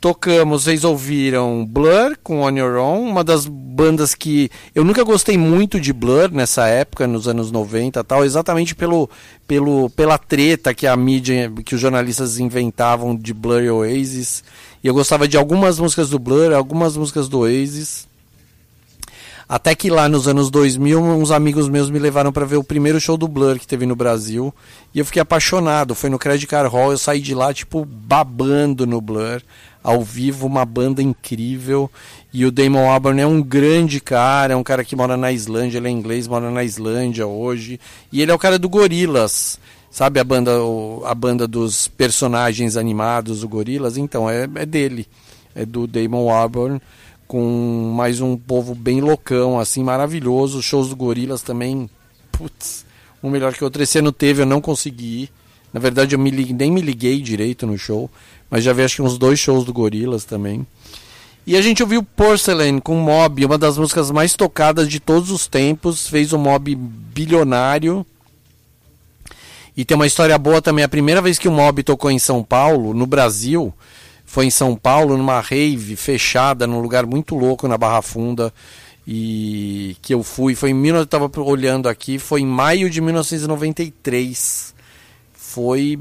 [0.00, 5.36] tocamos, vocês ouviram Blur com On Your Own, uma das bandas que eu nunca gostei
[5.36, 9.10] muito de Blur nessa época, nos anos 90 tal, exatamente pelo,
[9.44, 14.44] pelo, pela treta que a mídia, que os jornalistas inventavam de Blur e Oasis.
[14.84, 18.06] E eu gostava de algumas músicas do Blur, algumas músicas do Oasis.
[19.48, 23.00] Até que lá nos anos 2000, uns amigos meus me levaram para ver o primeiro
[23.00, 24.54] show do Blur que teve no Brasil.
[24.94, 25.94] E eu fiquei apaixonado.
[25.94, 29.40] Foi no Credit Card Hall, eu saí de lá, tipo, babando no Blur.
[29.82, 31.90] Ao vivo, uma banda incrível.
[32.30, 35.78] E o Damon Albarn é um grande cara, é um cara que mora na Islândia,
[35.78, 37.80] ele é inglês, mora na Islândia hoje.
[38.12, 39.58] E ele é o cara do Gorilas.
[39.94, 40.50] Sabe a banda,
[41.04, 43.96] a banda dos personagens animados, o Gorilas?
[43.96, 45.06] Então, é, é dele.
[45.54, 46.82] É do Damon Albarn
[47.28, 50.58] com mais um povo bem loucão, assim, maravilhoso.
[50.58, 51.88] Os shows do Gorilas também,
[52.32, 52.84] putz,
[53.22, 53.84] um melhor que o outro.
[53.84, 55.30] Esse ano teve, eu não consegui ir.
[55.72, 58.10] Na verdade, eu me, nem me liguei direito no show,
[58.50, 60.66] mas já vi acho que uns dois shows do Gorilas também.
[61.46, 65.46] E a gente ouviu Porcelain com Mob, uma das músicas mais tocadas de todos os
[65.46, 68.04] tempos, fez um Mob bilionário.
[69.76, 72.44] E tem uma história boa também, a primeira vez que o Mob tocou em São
[72.44, 73.74] Paulo, no Brasil,
[74.24, 78.52] foi em São Paulo, numa rave fechada, num lugar muito louco na Barra Funda
[79.06, 84.74] e que eu fui, foi em eu estava olhando aqui, foi em maio de 1993.
[85.34, 85.98] Foi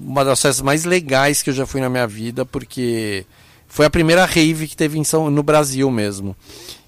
[0.00, 3.24] uma das festas mais legais que eu já fui na minha vida, porque
[3.66, 6.36] foi a primeira rave que teve em São, no Brasil mesmo.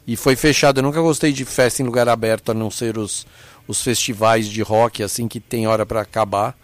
[0.07, 0.79] E foi fechado.
[0.79, 3.27] Eu nunca gostei de festa em lugar aberto, a não ser os,
[3.69, 6.59] os festivais de rock, assim, que tem hora para acabar.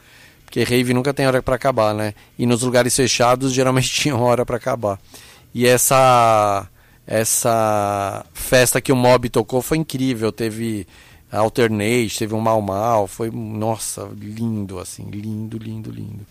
[0.44, 2.14] Porque rave nunca tem hora para acabar, né?
[2.38, 4.98] E nos lugares fechados geralmente tinha hora para acabar.
[5.54, 6.66] E essa
[7.06, 10.32] essa festa que o Mob tocou foi incrível.
[10.32, 10.86] Teve
[11.30, 16.26] Alternate, teve um Mal Mal, foi, nossa, lindo, assim, lindo, lindo, lindo.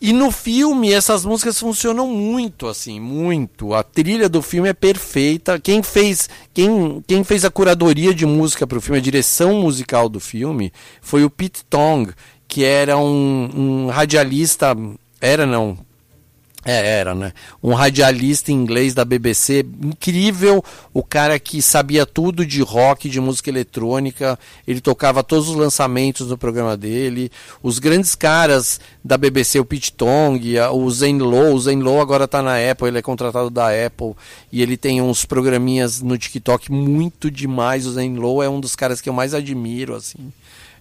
[0.00, 3.72] E no filme essas músicas funcionam muito, assim, muito.
[3.72, 5.58] A trilha do filme é perfeita.
[5.58, 10.08] Quem fez, quem, quem fez a curadoria de música para o filme, a direção musical
[10.08, 12.12] do filme, foi o Pete Tong,
[12.46, 14.76] que era um, um radialista,
[15.20, 15.78] era não,
[16.66, 17.32] é, era, né?
[17.62, 23.48] Um radialista inglês da BBC, incrível, o cara que sabia tudo de rock, de música
[23.48, 24.36] eletrônica,
[24.66, 27.30] ele tocava todos os lançamentos do programa dele.
[27.62, 30.42] Os grandes caras da BBC, o Pete Tong,
[30.72, 34.14] o Zane Lowe, o Zane Lowe agora está na Apple, ele é contratado da Apple
[34.50, 37.86] e ele tem uns programinhas no TikTok muito demais.
[37.86, 40.32] O Zane Lowe é um dos caras que eu mais admiro, assim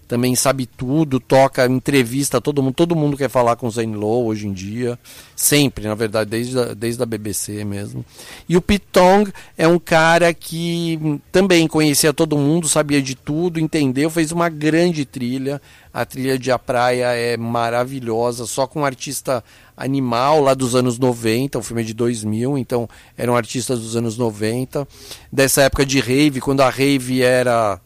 [0.07, 4.27] também sabe tudo, toca, entrevista todo mundo, todo mundo quer falar com o Zane Lowe
[4.27, 4.99] hoje em dia,
[5.35, 8.05] sempre, na verdade, desde a, desde a BBC mesmo.
[8.47, 13.59] E o Pete Tong é um cara que também conhecia todo mundo, sabia de tudo,
[13.59, 15.61] entendeu, fez uma grande trilha.
[15.93, 19.43] A trilha de A Praia é maravilhosa, só com um artista
[19.77, 22.87] animal lá dos anos 90, o filme é de 2000, então
[23.17, 24.87] eram artistas dos anos 90,
[25.31, 27.79] dessa época de rave, quando a rave era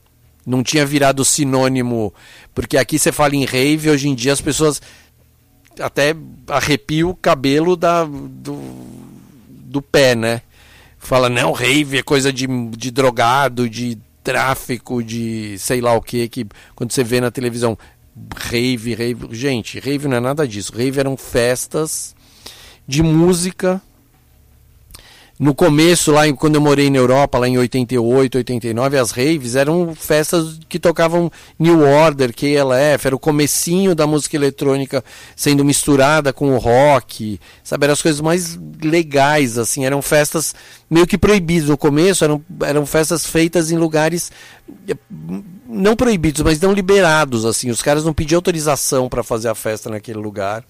[0.49, 2.11] não tinha virado sinônimo,
[2.55, 4.81] porque aqui você fala em rave, hoje em dia as pessoas
[5.79, 6.15] até
[6.47, 8.59] arrepiam o cabelo da, do,
[9.47, 10.41] do pé, né?
[10.97, 16.27] Fala, não, rave é coisa de, de drogado, de tráfico, de sei lá o que,
[16.27, 16.45] que
[16.75, 17.77] quando você vê na televisão,
[18.35, 19.27] rave, rave.
[19.31, 20.73] Gente, rave não é nada disso.
[20.75, 22.15] Rave eram festas
[22.87, 23.81] de música
[25.39, 29.95] no começo, lá quando eu morei na Europa, lá em 88, 89, as raves eram
[29.95, 35.01] festas que tocavam New Order, KLF, era o comecinho da música eletrônica
[35.37, 40.53] sendo misturada com o rock, sabe, eram as coisas mais legais, assim, eram festas
[40.89, 41.69] meio que proibidas.
[41.69, 44.33] No começo, eram, eram festas feitas em lugares
[44.89, 44.97] eh,
[45.69, 49.89] não proibidos, mas não liberados, assim, os caras não pediam autorização para fazer a festa
[49.89, 50.65] naquele lugar.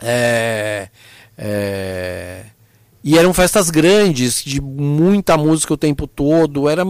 [0.00, 0.88] É...
[1.36, 2.57] é
[3.02, 6.84] e eram festas grandes, de muita música o tempo todo, era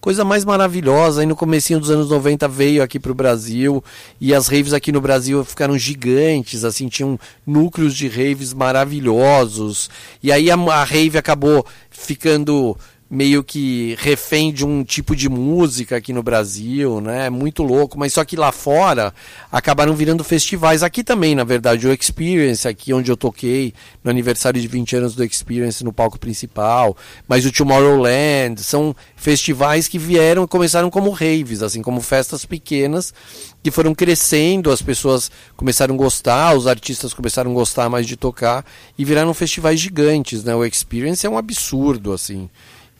[0.00, 1.20] coisa mais maravilhosa.
[1.20, 3.82] Aí no comecinho dos anos 90 veio aqui para o Brasil
[4.20, 9.90] e as raves aqui no Brasil ficaram gigantes, assim, tinham núcleos de raves maravilhosos.
[10.22, 12.76] E aí a, a rave acabou ficando
[13.10, 17.30] meio que refém de um tipo de música aqui no Brasil, né?
[17.30, 19.14] Muito louco, mas só que lá fora
[19.50, 20.82] acabaram virando festivais.
[20.82, 23.72] Aqui também, na verdade, o Experience, aqui onde eu toquei,
[24.04, 26.94] no aniversário de 20 anos do Experience no palco principal,
[27.26, 33.14] mas o Tomorrowland, são festivais que vieram e começaram como raves, assim, como festas pequenas
[33.62, 38.16] que foram crescendo, as pessoas começaram a gostar, os artistas começaram a gostar mais de
[38.16, 38.64] tocar
[38.96, 40.54] e viraram festivais gigantes, né?
[40.54, 42.48] O Experience é um absurdo, assim.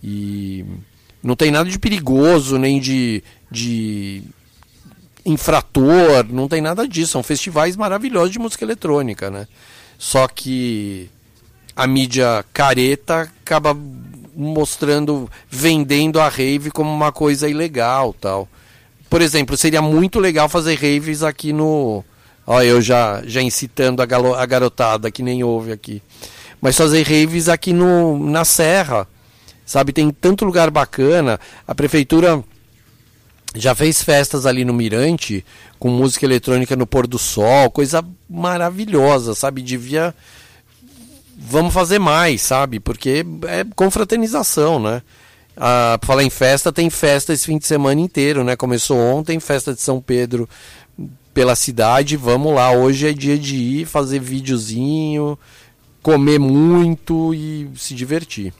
[0.03, 0.65] E
[1.23, 4.23] não tem nada de perigoso, nem de, de
[5.25, 7.13] infrator, não tem nada disso.
[7.13, 9.47] São festivais maravilhosos de música eletrônica, né?
[9.99, 11.11] Só que
[11.75, 13.77] a mídia careta acaba
[14.35, 18.49] mostrando, vendendo a rave como uma coisa ilegal, tal.
[19.11, 22.05] Por exemplo, seria muito legal fazer raves aqui no,
[22.47, 26.03] ó, eu já já incitando a, galo, a garotada que nem ouve aqui.
[26.61, 29.09] Mas fazer raves aqui no na Serra,
[29.69, 29.93] sabe?
[29.93, 31.39] Tem tanto lugar bacana.
[31.67, 32.43] A prefeitura
[33.55, 35.45] já fez festas ali no Mirante
[35.79, 39.61] com música eletrônica no pôr do sol, coisa maravilhosa, sabe?
[39.61, 40.15] Devia
[41.37, 42.81] vamos fazer mais, sabe?
[42.81, 45.03] Porque é confraternização, né?
[45.55, 48.57] Ah, falar em festa, tem festa esse fim de semana inteiro, né?
[48.57, 50.49] Começou ontem, festa de São Pedro
[51.35, 52.17] pela cidade.
[52.17, 55.39] Vamos lá, hoje é dia de ir fazer videozinho,
[56.03, 58.53] comer muito e se divertir.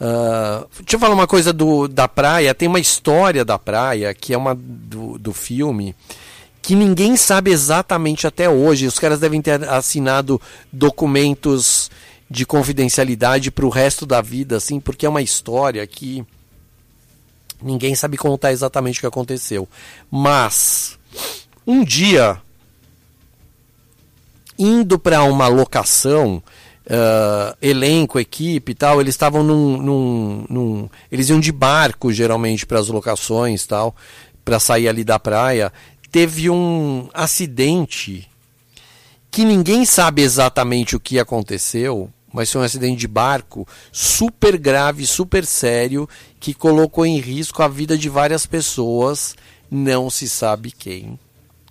[0.00, 2.54] Uh, deixa eu falar uma coisa do, da praia.
[2.54, 5.94] Tem uma história da praia que é uma do, do filme
[6.62, 8.86] que ninguém sabe exatamente até hoje.
[8.86, 10.40] Os caras devem ter assinado
[10.72, 11.90] documentos
[12.30, 16.24] de confidencialidade para o resto da vida, assim, porque é uma história que
[17.62, 19.66] ninguém sabe contar exatamente o que aconteceu.
[20.10, 20.98] Mas
[21.66, 22.40] um dia,
[24.58, 26.42] indo para uma locação,
[26.88, 32.66] uh, elenco, equipe e tal, eles estavam num, num, num, Eles iam de barco geralmente
[32.66, 33.94] para as locações tal,
[34.44, 35.72] para sair ali da praia.
[36.10, 38.28] Teve um acidente
[39.30, 45.06] que ninguém sabe exatamente o que aconteceu, mas foi um acidente de barco super grave,
[45.06, 46.08] super sério,
[46.40, 49.36] que colocou em risco a vida de várias pessoas,
[49.70, 51.18] não se sabe quem.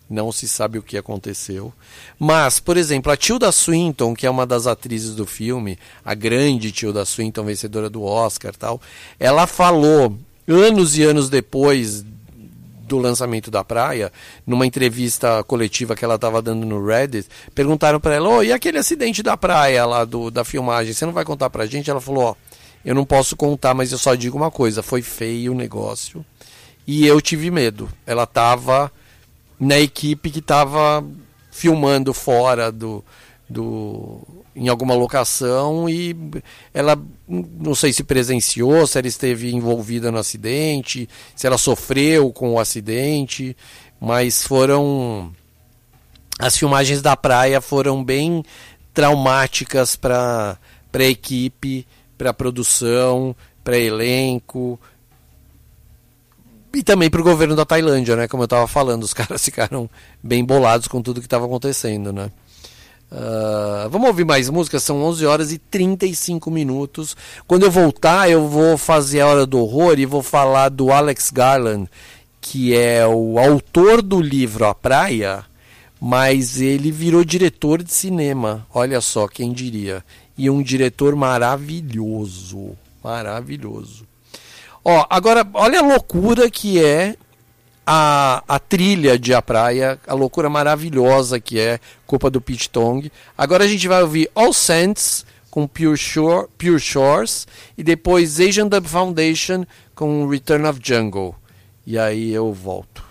[0.10, 1.74] Não se sabe o que aconteceu.
[2.18, 6.72] Mas, por exemplo, a Tilda Swinton, que é uma das atrizes do filme, a grande
[6.72, 8.82] Tilda Swinton, vencedora do Oscar tal,
[9.20, 12.06] ela falou, anos e anos depois
[12.88, 14.12] do lançamento da praia,
[14.46, 18.78] numa entrevista coletiva que ela estava dando no Reddit, perguntaram para ela: oh, e aquele
[18.78, 21.90] acidente da praia lá do, da filmagem, você não vai contar pra gente?
[21.90, 22.36] Ela falou: ó, oh,
[22.86, 26.26] eu não posso contar, mas eu só digo uma coisa: foi feio o negócio
[26.88, 27.90] e eu tive medo.
[28.06, 28.90] Ela estava
[29.60, 31.04] na equipe que estava
[31.52, 33.04] filmando fora do,
[33.50, 34.22] do
[34.56, 36.16] em alguma locação e
[36.74, 42.54] ela não sei se presenciou, se ela esteve envolvida no acidente, se ela sofreu com
[42.54, 43.56] o acidente,
[44.00, 45.32] mas foram
[46.40, 48.44] as filmagens da praia foram bem
[48.94, 50.58] traumáticas para
[50.92, 51.86] para a equipe,
[52.18, 54.80] para a produção, para elenco,
[56.88, 58.30] também para o governo da Tailândia, né?
[58.30, 59.90] Como eu estava falando, os caras ficaram
[60.24, 62.32] bem bolados com tudo que estava acontecendo, né?
[63.12, 67.16] Uh, vamos ouvir mais músicas, são 11 horas e 35 minutos.
[67.46, 71.30] Quando eu voltar, eu vou fazer a Hora do Horror e vou falar do Alex
[71.30, 71.90] Garland,
[72.40, 75.44] que é o autor do livro A Praia,
[76.00, 78.66] mas ele virou diretor de cinema.
[78.74, 80.04] Olha só, quem diria.
[80.38, 82.78] E um diretor maravilhoso.
[83.04, 84.06] Maravilhoso.
[84.90, 87.18] Ó, agora, olha a loucura que é
[87.86, 93.12] a, a trilha de A Praia, a loucura maravilhosa que é culpa do Pete Tong.
[93.38, 97.46] Agora a gente vai ouvir All Saints com Pure, Shore, Pure Shores
[97.78, 101.36] e depois Asian Dub Foundation com Return of Jungle.
[101.86, 103.04] E aí eu volto.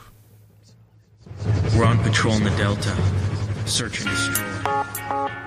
[1.74, 2.88] We're on patrol in the Delta.
[3.66, 5.45] Search and destroy.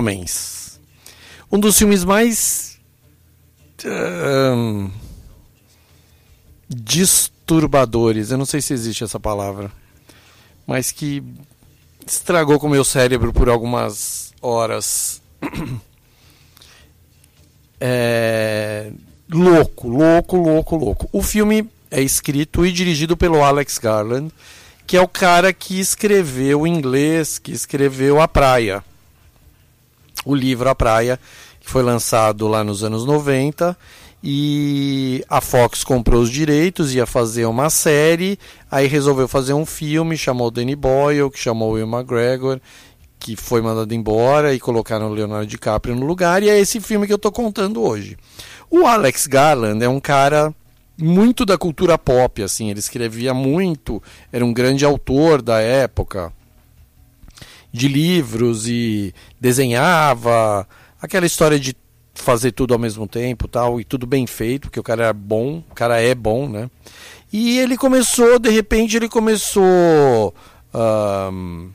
[0.00, 0.80] Homens.
[1.52, 2.78] Um dos filmes mais
[3.84, 4.88] ahn,
[6.66, 9.70] disturbadores, eu não sei se existe essa palavra,
[10.66, 11.22] mas que
[12.06, 15.20] estragou com o meu cérebro por algumas horas.
[17.82, 18.92] É,
[19.32, 21.08] louco, louco, louco, louco.
[21.14, 24.30] O filme é escrito e dirigido pelo Alex Garland,
[24.86, 28.84] que é o cara que escreveu em inglês, que escreveu A Praia.
[30.24, 31.18] O livro A Praia,
[31.60, 33.76] que foi lançado lá nos anos 90
[34.22, 38.38] e a Fox comprou os direitos, ia fazer uma série,
[38.70, 42.60] aí resolveu fazer um filme, chamou o Danny Boyle, que chamou o Will McGregor,
[43.18, 47.06] que foi mandado embora e colocaram o Leonardo DiCaprio no lugar, e é esse filme
[47.06, 48.16] que eu estou contando hoje.
[48.70, 50.54] O Alex Garland é um cara
[50.98, 56.30] muito da cultura pop, assim, ele escrevia muito, era um grande autor da época
[57.72, 60.66] de livros e desenhava
[61.00, 61.76] aquela história de
[62.14, 65.62] fazer tudo ao mesmo tempo, tal, e tudo bem feito, porque o cara é bom,
[65.70, 66.70] o cara é bom, né?
[67.32, 70.34] E ele começou, de repente, ele começou
[70.74, 71.70] ahn,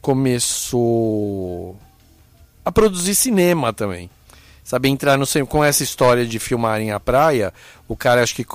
[0.00, 1.76] começou
[2.64, 4.08] a produzir cinema também.
[4.62, 7.52] Sabe, entrar no com essa história de filmarem a praia,
[7.86, 8.46] o cara acho que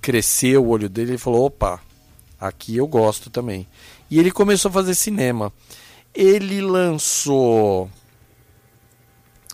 [0.00, 1.78] cresceu o olho dele e falou: opa,
[2.40, 3.66] aqui eu gosto também.
[4.10, 5.52] E ele começou a fazer cinema.
[6.14, 7.90] Ele lançou.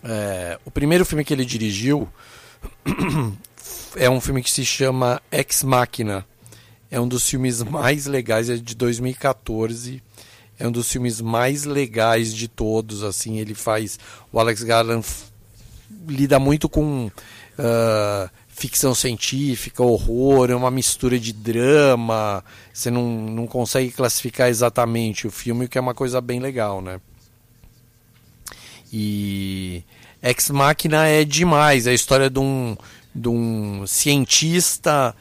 [0.02, 2.08] é, o primeiro filme que ele dirigiu
[3.96, 6.26] é um filme que se chama Ex Machina.
[6.90, 10.02] É um dos filmes mais legais, é de 2014.
[10.58, 13.02] É um dos filmes mais legais de todos.
[13.02, 13.98] Assim, ele faz.
[14.30, 15.06] O Alex Garland
[16.06, 17.10] lida muito com
[17.58, 18.30] ah,
[18.62, 22.44] ficção científica, horror, é uma mistura de drama.
[22.72, 26.80] Você não, não consegue classificar exatamente o filme, o que é uma coisa bem legal,
[26.80, 27.00] né?
[28.92, 29.82] E
[30.22, 31.88] Ex Machina é demais.
[31.88, 32.76] É a história de um,
[33.12, 35.12] de um cientista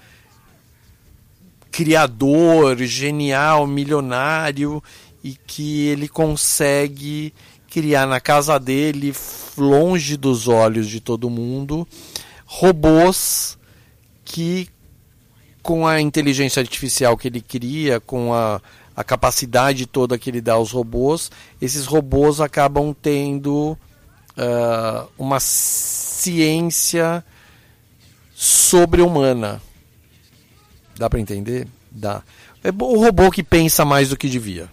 [1.71, 4.83] criador, genial, milionário
[5.23, 7.33] e que ele consegue
[7.71, 9.15] criar na casa dele,
[9.57, 11.87] longe dos olhos de todo mundo,
[12.53, 13.57] robôs
[14.25, 14.67] que
[15.63, 18.61] com a inteligência artificial que ele cria, com a,
[18.93, 23.77] a capacidade toda que ele dá aos robôs, esses robôs acabam tendo
[24.35, 27.23] ah, uma ciência
[28.35, 29.61] sobre-humana.
[30.97, 31.67] Dá para entender?
[31.89, 32.21] Dá.
[32.61, 34.69] É o robô que pensa mais do que devia.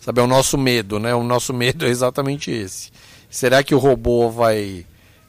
[0.00, 1.12] Sabe, é o nosso medo, né?
[1.12, 2.92] O nosso medo é exatamente esse.
[3.28, 4.86] Será que o robô vai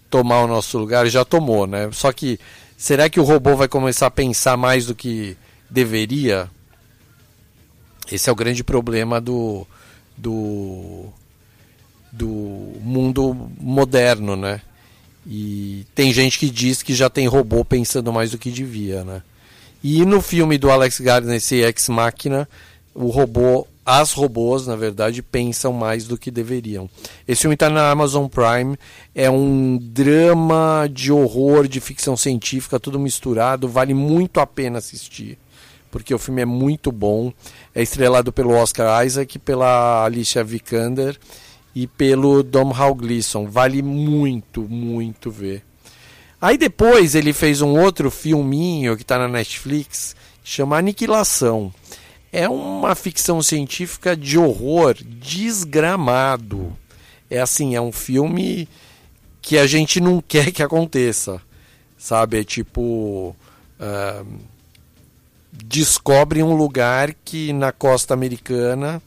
[0.10, 1.08] tomar o nosso lugar?
[1.08, 1.90] Já tomou, né?
[1.92, 2.40] Só que
[2.78, 5.38] será que o robô vai começar a pensar mais do que
[5.70, 6.50] deveria?
[8.12, 9.66] Esse é o grande problema do
[10.18, 11.06] do
[12.12, 12.28] do
[12.82, 14.62] mundo moderno, né?
[15.26, 19.22] E tem gente que diz que já tem robô pensando mais do que devia, né?
[19.84, 22.48] E no filme do Alex Garland, esse Ex Machina,
[22.96, 26.90] o robô, as robôs, na verdade, pensam mais do que deveriam.
[27.26, 28.76] Esse filme está na Amazon Prime,
[29.16, 35.38] é um drama de horror, de ficção científica, tudo misturado, vale muito a pena assistir,
[35.90, 37.32] porque o filme é muito bom.
[37.74, 41.18] É estrelado pelo Oscar Isaac, pela Alicia Vikander
[41.74, 43.48] e pelo Domhnall Gleeson.
[43.48, 45.64] Vale muito, muito ver.
[46.42, 51.72] Aí depois ele fez um outro filminho que está na Netflix, chama Aniquilação.
[52.32, 56.76] É uma ficção científica de horror desgramado.
[57.30, 58.68] É assim, é um filme
[59.41, 61.41] que a gente não quer que aconteça.
[61.98, 62.40] Sabe?
[62.40, 63.36] É tipo.
[63.80, 64.24] ah,
[65.52, 69.02] descobre um lugar que na costa americana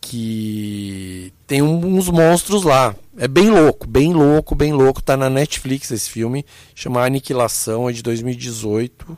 [0.00, 2.94] que tem uns monstros lá.
[3.16, 5.02] É bem louco, bem louco, bem louco.
[5.02, 9.16] Tá na Netflix esse filme, chama Aniquilação, é de 2018.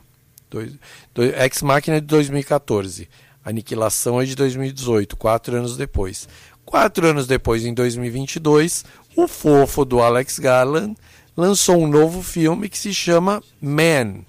[0.49, 0.71] Dois,
[1.13, 3.07] dois, Ex Machina é de 2014.
[3.43, 6.27] Aniquilação é de 2018, quatro anos depois.
[6.65, 8.83] Quatro anos depois, em 2022,
[9.15, 10.95] o fofo do Alex Garland
[11.35, 14.21] lançou um novo filme que se chama Man,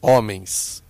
[0.00, 0.82] Homens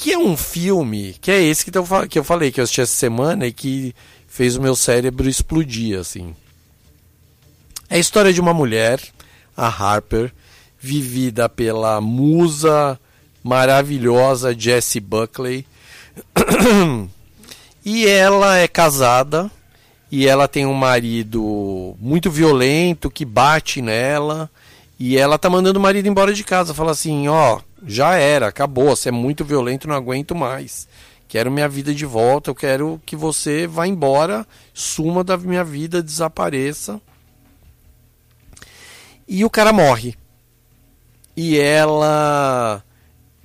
[0.00, 2.62] que é um filme, que é esse que eu, fa- que eu falei, que eu
[2.62, 3.92] assisti essa semana e que
[4.28, 6.36] fez o meu cérebro explodir, assim.
[7.90, 9.00] É a história de uma mulher,
[9.56, 10.32] a Harper,
[10.78, 12.96] vivida pela musa
[13.48, 15.66] maravilhosa Jessie Buckley.
[17.84, 19.50] E ela é casada
[20.12, 24.50] e ela tem um marido muito violento que bate nela
[24.98, 28.94] e ela tá mandando o marido embora de casa, fala assim, ó, já era, acabou,
[28.94, 30.86] você é muito violento, não aguento mais.
[31.26, 36.02] Quero minha vida de volta, eu quero que você vá embora, suma da minha vida,
[36.02, 37.00] desapareça.
[39.26, 40.14] E o cara morre.
[41.34, 42.82] E ela,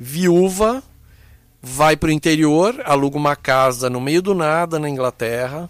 [0.04, 0.84] viúva,
[1.62, 5.70] vai para o interior, aluga uma casa no meio do nada na Inglaterra,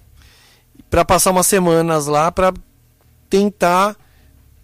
[0.90, 2.52] para passar umas semanas lá para
[3.30, 3.96] tentar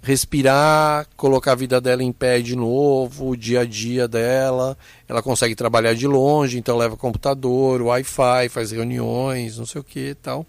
[0.02, 4.78] respirar, colocar a vida dela em pé de novo, o dia a dia dela.
[5.08, 10.16] Ela consegue trabalhar de longe, então leva computador, Wi-Fi, faz reuniões, não sei o que
[10.16, 10.46] tal.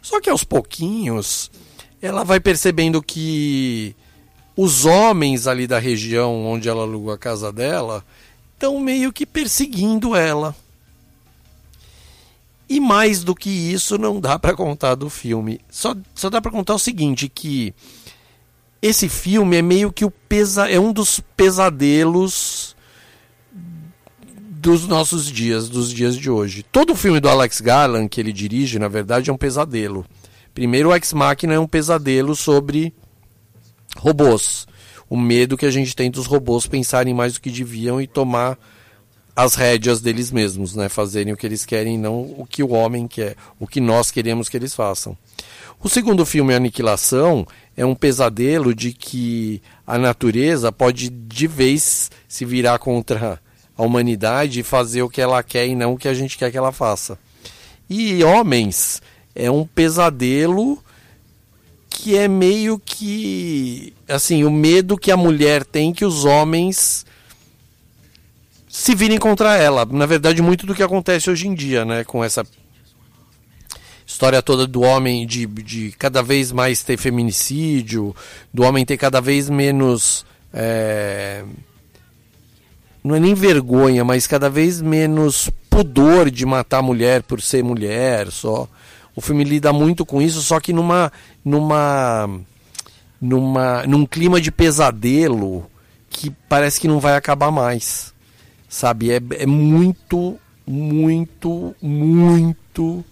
[0.00, 1.50] Só que aos pouquinhos
[2.00, 3.94] ela vai percebendo que
[4.56, 8.04] os homens ali da região onde ela alugou a casa dela
[8.64, 10.56] estão meio que perseguindo ela.
[12.66, 15.60] E mais do que isso não dá para contar do filme.
[15.70, 17.74] Só, só dá para contar o seguinte que
[18.80, 22.74] esse filme é meio que o pesa é um dos pesadelos
[23.52, 26.62] dos nossos dias, dos dias de hoje.
[26.62, 30.06] Todo filme do Alex Garland que ele dirige, na verdade, é um pesadelo.
[30.54, 32.94] Primeiro, o Ex Machina é um pesadelo sobre
[33.98, 34.66] robôs.
[35.08, 38.58] O medo que a gente tem dos robôs pensarem mais do que deviam e tomar
[39.36, 40.88] as rédeas deles mesmos, né?
[40.88, 44.48] Fazerem o que eles querem, não o que o homem quer, o que nós queremos
[44.48, 45.16] que eles façam.
[45.82, 52.44] O segundo filme, Aniquilação, é um pesadelo de que a natureza pode de vez se
[52.44, 53.40] virar contra
[53.76, 56.50] a humanidade e fazer o que ela quer e não o que a gente quer
[56.50, 57.18] que ela faça.
[57.90, 59.02] E Homens
[59.34, 60.78] é um pesadelo
[61.96, 67.06] que é meio que assim, o medo que a mulher tem que os homens
[68.68, 69.86] se virem contra ela.
[69.86, 72.44] Na verdade, muito do que acontece hoje em dia, né, com essa
[74.04, 78.14] história toda do homem de, de cada vez mais ter feminicídio,
[78.52, 81.44] do homem ter cada vez menos é,
[83.04, 87.62] não é nem vergonha, mas cada vez menos pudor de matar a mulher por ser
[87.62, 88.68] mulher, só.
[89.16, 91.12] O filme lida muito com isso, só que numa
[91.44, 92.28] numa
[93.20, 95.70] numa num clima de pesadelo
[96.10, 98.12] que parece que não vai acabar mais.
[98.68, 99.12] Sabe?
[99.12, 103.04] É, é muito muito muito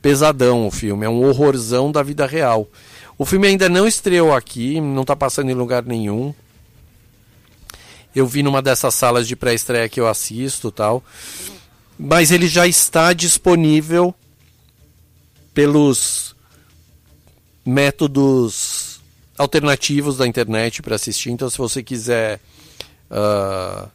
[0.00, 2.68] pesadão o filme, é um horrorzão da vida real.
[3.16, 6.34] O filme ainda não estreou aqui, não está passando em lugar nenhum.
[8.14, 11.02] Eu vi numa dessas salas de pré-estreia que eu assisto tal.
[11.98, 14.14] Mas ele já está disponível
[15.54, 16.34] pelos
[17.64, 19.00] métodos
[19.38, 21.30] alternativos da internet para assistir.
[21.30, 22.40] Então, se você quiser.
[23.10, 23.88] Uh,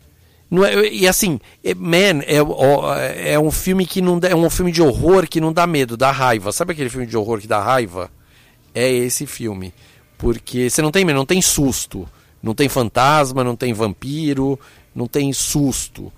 [0.50, 4.72] não é, e assim, é, Man é, é um filme que não é um filme
[4.72, 6.52] de horror que não dá medo, dá raiva.
[6.52, 8.10] Sabe aquele filme de horror que dá raiva?
[8.74, 9.74] É esse filme.
[10.18, 12.08] Porque você não tem medo, não tem susto.
[12.42, 14.60] Não tem fantasma, não tem vampiro,
[14.96, 16.12] não tem susto.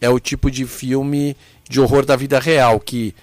[0.00, 1.36] É o tipo de filme
[1.68, 3.14] de horror da vida real que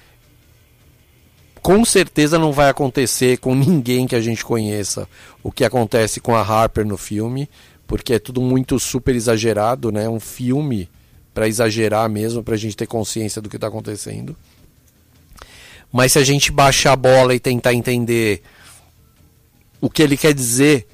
[1.61, 5.07] com certeza não vai acontecer com ninguém que a gente conheça
[5.43, 7.49] o que acontece com a Harper no filme,
[7.85, 10.07] porque é tudo muito super exagerado, né?
[10.09, 10.89] Um filme
[11.33, 14.35] para exagerar mesmo, para a gente ter consciência do que está acontecendo.
[15.91, 18.41] Mas se a gente baixar a bola e tentar entender
[19.79, 20.87] o que ele quer dizer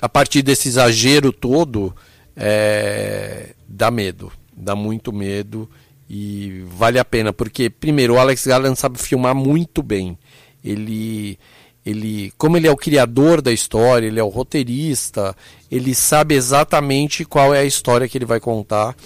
[0.00, 1.94] a partir desse exagero todo,
[2.36, 5.68] é, dá medo, dá muito medo
[6.08, 10.18] e vale a pena, porque primeiro o Alex Garland sabe filmar muito bem.
[10.62, 11.38] Ele
[11.84, 15.36] ele, como ele é o criador da história, ele é o roteirista,
[15.70, 18.96] ele sabe exatamente qual é a história que ele vai contar.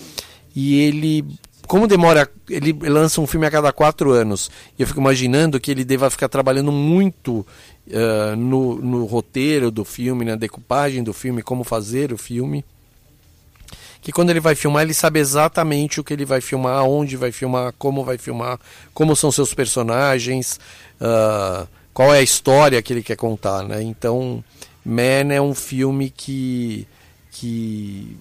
[0.54, 1.24] E ele,
[1.66, 4.48] como demora, ele lança um filme a cada quatro anos.
[4.78, 7.44] E eu fico imaginando que ele deva ficar trabalhando muito
[7.88, 12.64] uh, no, no roteiro do filme, na decupagem do filme, como fazer o filme.
[14.00, 17.32] Que quando ele vai filmar, ele sabe exatamente o que ele vai filmar, onde vai
[17.32, 18.58] filmar, como vai filmar,
[18.94, 20.58] como são seus personagens,
[21.00, 23.64] uh, qual é a história que ele quer contar.
[23.64, 23.82] Né?
[23.82, 24.42] Então,
[24.84, 26.86] Man é um filme que,
[27.32, 28.16] que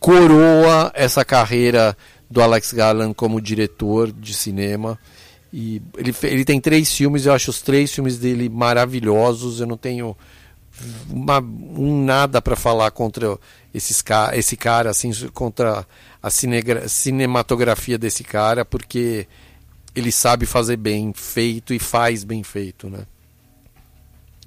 [0.00, 1.96] coroa essa carreira
[2.28, 4.98] do Alex Garland como diretor de cinema.
[5.52, 9.60] E ele, ele tem três filmes, eu acho os três filmes dele maravilhosos.
[9.60, 10.16] Eu não tenho
[11.10, 13.38] uma, um nada para falar contra
[13.74, 14.02] esses,
[14.34, 15.86] esse cara, assim, contra
[16.22, 19.26] a cinematografia desse cara, porque
[19.94, 23.06] ele sabe fazer bem feito e faz bem feito, né?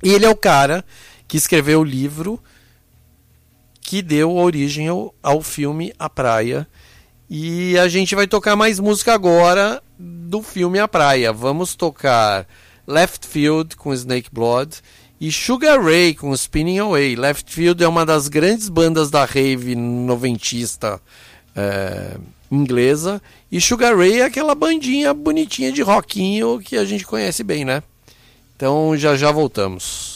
[0.03, 0.83] E ele é o cara
[1.27, 2.41] que escreveu o livro
[3.81, 6.67] que deu origem ao, ao filme A Praia.
[7.29, 11.31] E a gente vai tocar mais música agora do filme A Praia.
[11.31, 12.47] Vamos tocar
[12.87, 14.77] Left Field com Snake Blood
[15.19, 17.15] e Sugar Ray com Spinning Away.
[17.15, 21.01] Left Field é uma das grandes bandas da rave noventista
[21.55, 22.17] é,
[22.51, 23.21] inglesa
[23.51, 27.81] e Sugar Ray é aquela bandinha bonitinha de rockinho que a gente conhece bem, né?
[28.55, 30.14] Então já já voltamos.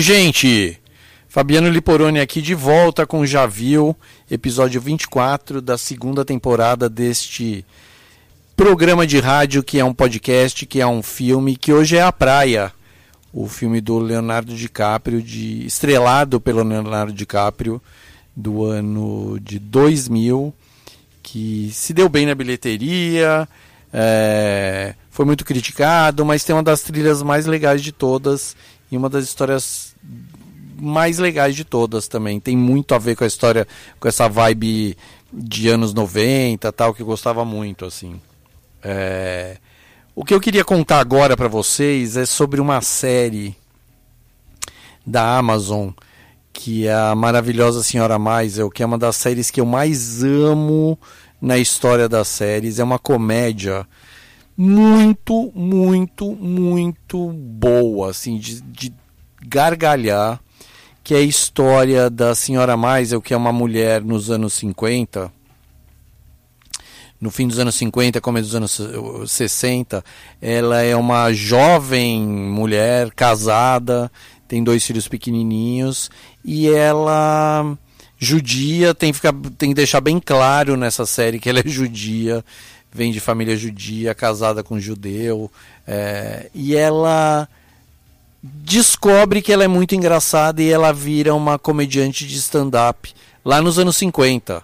[0.00, 0.80] Oi, gente!
[1.28, 3.94] Fabiano Liporoni aqui de volta com Já Viu,
[4.30, 7.66] episódio 24 da segunda temporada deste
[8.56, 12.10] programa de rádio que é um podcast, que é um filme, que hoje é A
[12.10, 12.72] Praia,
[13.30, 17.78] o filme do Leonardo DiCaprio, de, estrelado pelo Leonardo DiCaprio,
[18.34, 20.54] do ano de 2000,
[21.22, 23.46] que se deu bem na bilheteria,
[23.92, 28.56] é, foi muito criticado, mas tem uma das trilhas mais legais de todas
[28.90, 29.89] e uma das histórias
[30.80, 32.40] mais legais de todas também.
[32.40, 33.66] Tem muito a ver com a história,
[33.98, 34.96] com essa vibe
[35.32, 38.20] de anos 90 tal, que eu gostava muito, assim.
[38.82, 39.58] É...
[40.14, 43.56] O que eu queria contar agora para vocês é sobre uma série
[45.06, 45.90] da Amazon,
[46.52, 50.98] que é a maravilhosa Senhora Maisel, que é uma das séries que eu mais amo
[51.40, 52.78] na história das séries.
[52.78, 53.86] É uma comédia
[54.56, 58.99] muito, muito, muito boa, assim, de, de
[59.46, 60.40] gargalhar,
[61.02, 65.32] que é a história da senhora Maisel, que é uma mulher nos anos 50,
[67.20, 70.02] no fim dos anos 50, começo dos anos 60,
[70.40, 74.10] ela é uma jovem mulher casada,
[74.48, 76.10] tem dois filhos pequenininhos
[76.44, 77.76] e ela
[78.18, 82.44] judia, tem que, ficar, tem que deixar bem claro nessa série que ela é judia,
[82.90, 85.50] vem de família judia, casada com judeu,
[85.86, 87.48] é, e ela
[88.42, 93.12] descobre que ela é muito engraçada e ela vira uma comediante de stand-up
[93.44, 94.62] lá nos anos 50,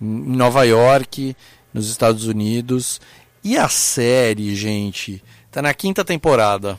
[0.00, 1.36] em Nova York,
[1.72, 3.00] nos Estados Unidos.
[3.44, 6.78] E a série, gente, tá na quinta temporada.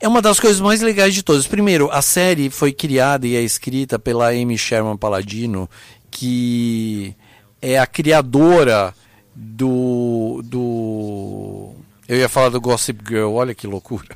[0.00, 1.46] É uma das coisas mais legais de todas.
[1.46, 5.68] Primeiro, a série foi criada e é escrita pela Amy Sherman Paladino,
[6.10, 7.14] que
[7.60, 8.94] é a criadora
[9.34, 10.40] do.
[10.44, 11.72] do
[12.08, 14.08] eu ia falar do Gossip Girl, olha que loucura.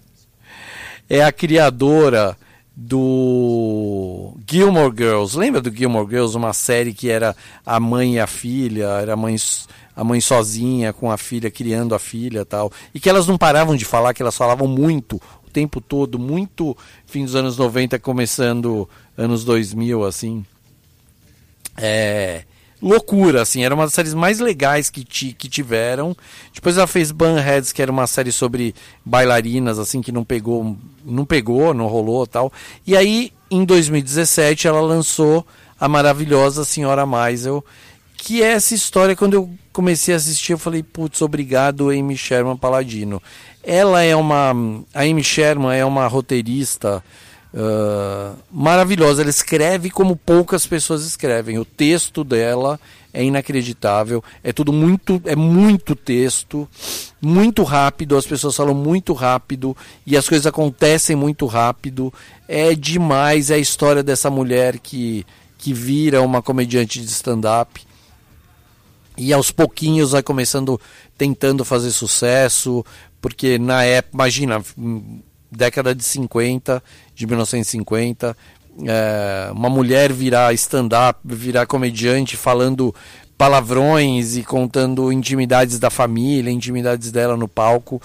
[1.08, 2.36] é a criadora
[2.76, 5.38] do Gilmore Girls.
[5.38, 6.36] Lembra do Gilmore Girls?
[6.36, 7.34] Uma série que era
[7.64, 9.34] a mãe e a filha, era a mãe,
[9.96, 12.70] a mãe sozinha com a filha, criando a filha tal.
[12.92, 15.16] E que elas não paravam de falar, que elas falavam muito,
[15.46, 18.86] o tempo todo, muito fim dos anos 90, começando
[19.16, 20.44] anos 2000, assim.
[21.78, 22.44] É
[22.82, 26.16] loucura, assim, era uma das séries mais legais que, ti, que tiveram.
[26.52, 28.74] Depois ela fez Bunheads, que era uma série sobre
[29.04, 32.52] bailarinas, assim, que não pegou, não pegou, não rolou tal.
[32.86, 35.46] E aí, em 2017, ela lançou
[35.78, 37.64] a maravilhosa Senhora Maisel,
[38.16, 42.56] que é essa história, quando eu comecei a assistir, eu falei, putz, obrigado, Amy Sherman
[42.56, 43.22] Paladino.
[43.62, 44.52] Ela é uma,
[44.94, 47.02] a Amy Sherman é uma roteirista
[47.54, 49.22] uh, maravilhosa.
[49.22, 51.58] Ela escreve como poucas pessoas escrevem.
[51.58, 52.78] O texto dela
[53.12, 54.22] é inacreditável.
[54.42, 56.68] É tudo muito, é muito texto,
[57.20, 58.16] muito rápido.
[58.16, 62.12] As pessoas falam muito rápido e as coisas acontecem muito rápido.
[62.48, 65.24] É demais é a história dessa mulher que
[65.56, 67.80] que vira uma comediante de stand-up
[69.16, 70.78] e aos pouquinhos vai começando
[71.16, 72.84] tentando fazer sucesso,
[73.18, 74.62] porque na época, imagina,
[75.50, 76.82] década de 50,
[77.14, 78.36] de 1950,
[78.86, 82.94] é, uma mulher virar stand-up, virar comediante falando
[83.36, 88.00] palavrões e contando intimidades da família, intimidades dela no palco,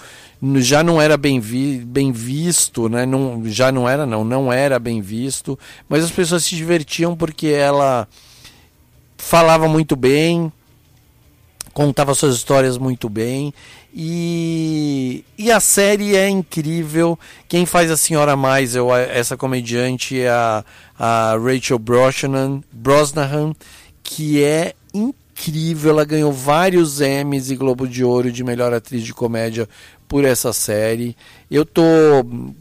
[0.56, 3.06] já não era bem, vi, bem visto, né?
[3.06, 5.58] não, já não era não, não era bem visto,
[5.88, 8.08] mas as pessoas se divertiam porque ela
[9.16, 10.52] falava muito bem,
[11.72, 13.52] contava suas histórias muito bem
[13.94, 17.18] e, e a série é incrível.
[17.48, 20.64] Quem faz a Senhora Maisel, essa comediante, é a,
[20.98, 23.52] a Rachel Brosnahan, Brosnahan,
[24.02, 25.90] que é incrível.
[25.90, 29.68] Ela ganhou vários Emmys e Globo de Ouro de melhor atriz de comédia
[30.06, 31.16] por essa série.
[31.50, 31.82] Eu tô,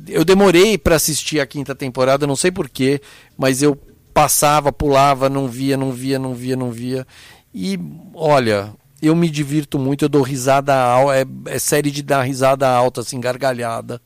[0.07, 3.02] eu demorei para assistir a quinta temporada, não sei porquê,
[3.38, 3.77] mas eu
[4.14, 7.06] passava, pulava, não via, não via, não via, não via.
[7.53, 7.80] E
[8.14, 8.72] olha,
[9.02, 13.02] eu me divirto muito, eu dou risada alta, é, é série de dar risada alta,
[13.02, 14.02] assim, gargalhada.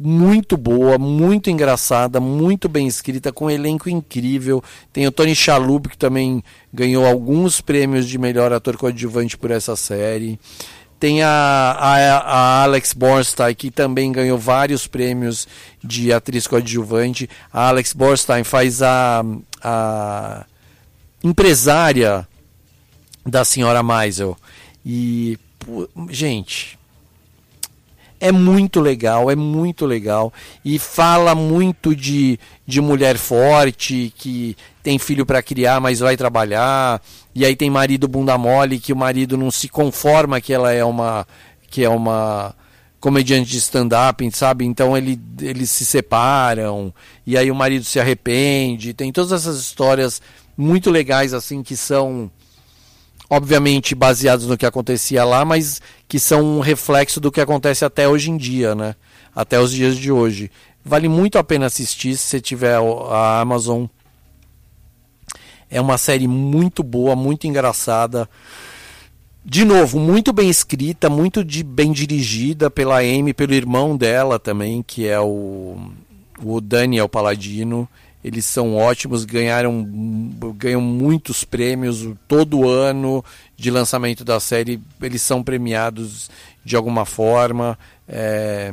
[0.00, 4.62] Muito boa, muito engraçada, muito bem escrita, com um elenco incrível.
[4.92, 6.42] Tem o Tony Shalhoub, que também
[6.72, 10.38] ganhou alguns prêmios de melhor ator coadjuvante por essa série.
[11.00, 15.46] Tem a, a, a, Alex Borstein, que também ganhou vários prêmios
[15.82, 17.28] de atriz coadjuvante.
[17.52, 19.24] A Alex Borstein faz a,
[19.62, 20.44] a
[21.22, 22.26] empresária
[23.28, 24.36] da senhora Maisel.
[24.84, 25.38] E,
[26.10, 26.78] gente,
[28.20, 30.32] é muito legal, é muito legal.
[30.64, 37.00] E fala muito de, de mulher forte, que tem filho para criar, mas vai trabalhar.
[37.34, 40.84] E aí tem marido bunda mole, que o marido não se conforma que ela é
[40.84, 41.26] uma.
[41.70, 42.54] que é uma
[43.00, 44.64] comediante de stand-up, sabe?
[44.64, 46.92] Então ele, eles se separam,
[47.24, 48.92] e aí o marido se arrepende.
[48.92, 50.20] Tem todas essas histórias
[50.56, 52.28] muito legais, assim, que são
[53.30, 58.08] obviamente baseados no que acontecia lá, mas que são um reflexo do que acontece até
[58.08, 58.94] hoje em dia, né?
[59.34, 60.50] Até os dias de hoje.
[60.84, 62.78] Vale muito a pena assistir se você tiver
[63.10, 63.84] a Amazon.
[65.70, 68.28] É uma série muito boa, muito engraçada.
[69.44, 74.82] De novo, muito bem escrita, muito de, bem dirigida pela Amy, pelo irmão dela também,
[74.82, 75.76] que é o,
[76.42, 77.88] o Daniel Paladino.
[78.22, 79.84] Eles são ótimos, ganharam
[80.56, 83.24] ganham muitos prêmios todo ano
[83.56, 84.80] de lançamento da série.
[85.00, 86.28] Eles são premiados
[86.64, 87.78] de alguma forma.
[88.08, 88.72] É,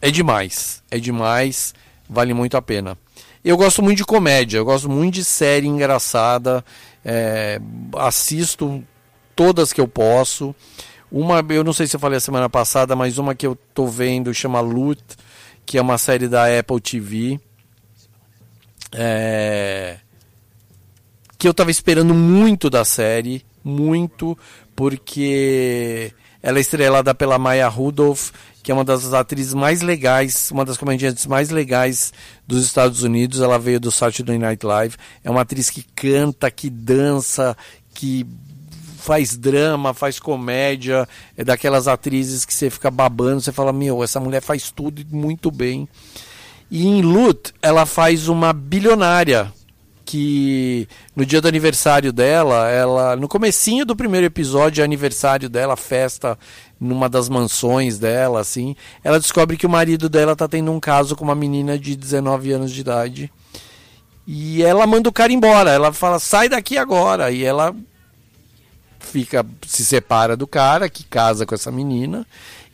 [0.00, 1.74] é demais, é demais,
[2.08, 2.98] vale muito a pena.
[3.42, 6.62] Eu gosto muito de comédia, eu gosto muito de série engraçada.
[7.04, 7.58] É,
[7.96, 8.84] assisto
[9.34, 10.54] todas que eu posso.
[11.10, 13.86] Uma, eu não sei se eu falei a semana passada, mas uma que eu tô
[13.86, 15.02] vendo chama Loot,
[15.64, 17.40] que é uma série da Apple TV
[18.94, 19.98] é...
[21.36, 24.38] Que eu estava esperando muito da série, muito,
[24.74, 26.12] porque
[26.42, 28.30] ela é estrelada pela Maya Rudolph,
[28.62, 32.14] que é uma das atrizes mais legais, uma das comediantes mais legais
[32.46, 33.40] dos Estados Unidos.
[33.40, 34.96] Ela veio do Saturday Night Live.
[35.22, 37.54] É uma atriz que canta, que dança,
[37.92, 38.26] que
[38.98, 41.06] faz drama, faz comédia.
[41.36, 45.50] É daquelas atrizes que você fica babando, você fala: Meu, essa mulher faz tudo muito
[45.50, 45.86] bem.
[46.74, 49.52] E em Lut, ela faz uma bilionária
[50.04, 55.76] que no dia do aniversário dela, ela no comecinho do primeiro episódio, é aniversário dela,
[55.76, 56.36] festa
[56.80, 58.74] numa das mansões dela, assim,
[59.04, 62.50] ela descobre que o marido dela tá tendo um caso com uma menina de 19
[62.50, 63.32] anos de idade.
[64.26, 67.30] E ela manda o cara embora, ela fala: "Sai daqui agora".
[67.30, 67.72] E ela
[68.98, 72.26] fica se separa do cara que casa com essa menina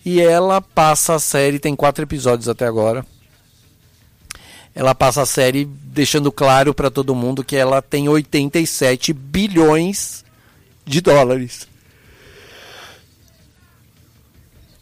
[0.06, 3.04] e ela passa a série, tem quatro episódios até agora
[4.74, 10.24] ela passa a série deixando claro para todo mundo que ela tem 87 bilhões
[10.84, 11.68] de dólares.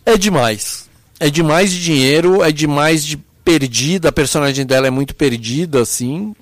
[0.05, 0.89] É demais.
[1.21, 4.11] É demais de dinheiro, é demais de perdida.
[4.11, 6.35] A personagem dela é muito perdida, assim.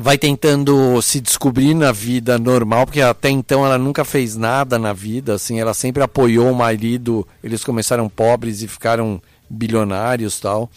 [0.00, 4.92] Vai tentando se descobrir na vida normal, porque até então ela nunca fez nada na
[4.92, 5.60] vida, assim.
[5.60, 7.26] Ela sempre apoiou o marido.
[7.42, 9.20] Eles começaram pobres e ficaram
[9.50, 10.70] bilionários, tal.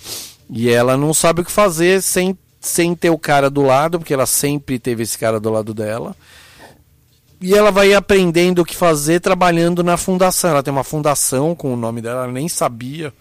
[0.51, 4.13] E ela não sabe o que fazer sem, sem ter o cara do lado, porque
[4.13, 6.13] ela sempre teve esse cara do lado dela.
[7.39, 10.51] E ela vai aprendendo o que fazer trabalhando na fundação.
[10.51, 13.13] Ela tem uma fundação com o nome dela, ela nem sabia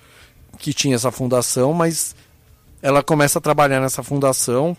[0.58, 2.14] que tinha essa fundação, mas
[2.82, 4.76] ela começa a trabalhar nessa fundação.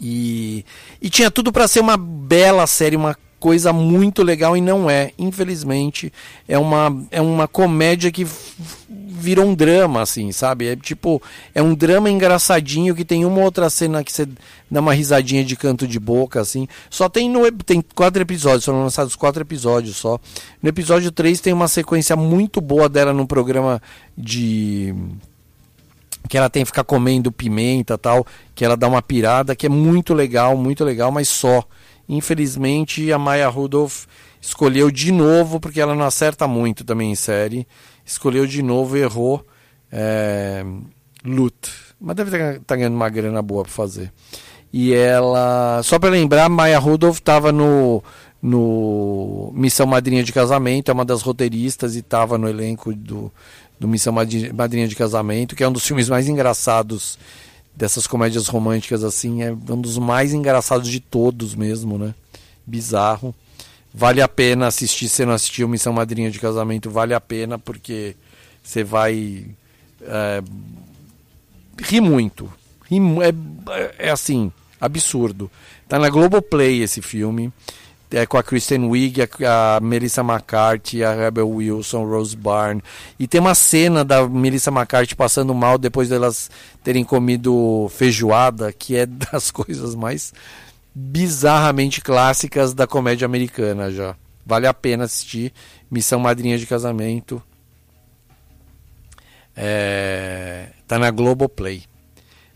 [0.00, 0.66] E,
[1.00, 5.10] e tinha tudo para ser uma bela série, uma coisa muito legal e não é.
[5.18, 6.10] Infelizmente,
[6.48, 8.26] é uma, é uma comédia que
[8.88, 10.68] virou um drama, assim, sabe?
[10.68, 11.20] É tipo,
[11.54, 14.26] é um drama engraçadinho que tem uma outra cena que você
[14.70, 16.66] dá uma risadinha de canto de boca, assim.
[16.88, 20.18] Só tem no, tem quatro episódios, foram lançados quatro episódios só.
[20.62, 23.78] No episódio 3 tem uma sequência muito boa dela no programa
[24.16, 24.94] de
[26.30, 29.68] que ela tem que ficar comendo pimenta tal, que ela dá uma pirada, que é
[29.68, 31.62] muito legal, muito legal, mas só.
[32.08, 34.04] Infelizmente, a Maya Rudolph
[34.40, 37.66] escolheu de novo, porque ela não acerta muito também em série.
[38.04, 39.44] Escolheu de novo e errou
[39.94, 40.64] é.
[42.00, 44.12] Mas deve estar tá ganhando uma grana boa para fazer.
[44.72, 45.80] E ela.
[45.84, 48.02] Só para lembrar, Maya Rudolph estava no,
[48.42, 53.32] no Missão Madrinha de Casamento, é uma das roteiristas e estava no elenco do,
[53.78, 57.18] do Missão Madrinha de Casamento, que é um dos filmes mais engraçados
[57.76, 62.14] dessas comédias românticas assim, é um dos mais engraçados de todos mesmo, né?
[62.66, 63.34] Bizarro.
[63.92, 68.16] Vale a pena assistir, se não assistiu Missão Madrinha de Casamento, vale a pena porque
[68.62, 69.46] você vai
[70.02, 70.42] é,
[72.00, 72.52] muito.
[72.90, 75.50] Ri, é, é assim, absurdo.
[75.88, 77.52] Tá na Globoplay esse filme
[78.14, 82.82] é, com a Kristen Wiig, a, a, Melissa McCarthy, a Rebel Wilson, Rose Byrne.
[83.18, 86.50] E tem uma cena da Melissa McCarthy passando mal depois delas
[86.82, 90.32] terem comido feijoada, que é das coisas mais
[90.94, 94.14] bizarramente clássicas da comédia americana já.
[94.46, 95.52] Vale a pena assistir.
[95.90, 97.42] Missão Madrinha de Casamento.
[99.56, 101.84] É, tá na Globoplay.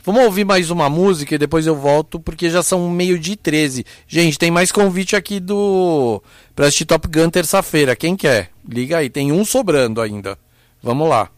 [0.04, 3.84] Vamos ouvir mais uma música e depois eu volto, porque já são meio de 13.
[4.06, 6.22] Gente, tem mais convite aqui do.
[6.54, 7.96] pra assistir Top Gun terça-feira.
[7.96, 8.50] Quem quer?
[8.66, 10.38] Liga aí, tem um sobrando ainda.
[10.82, 11.28] Vamos lá.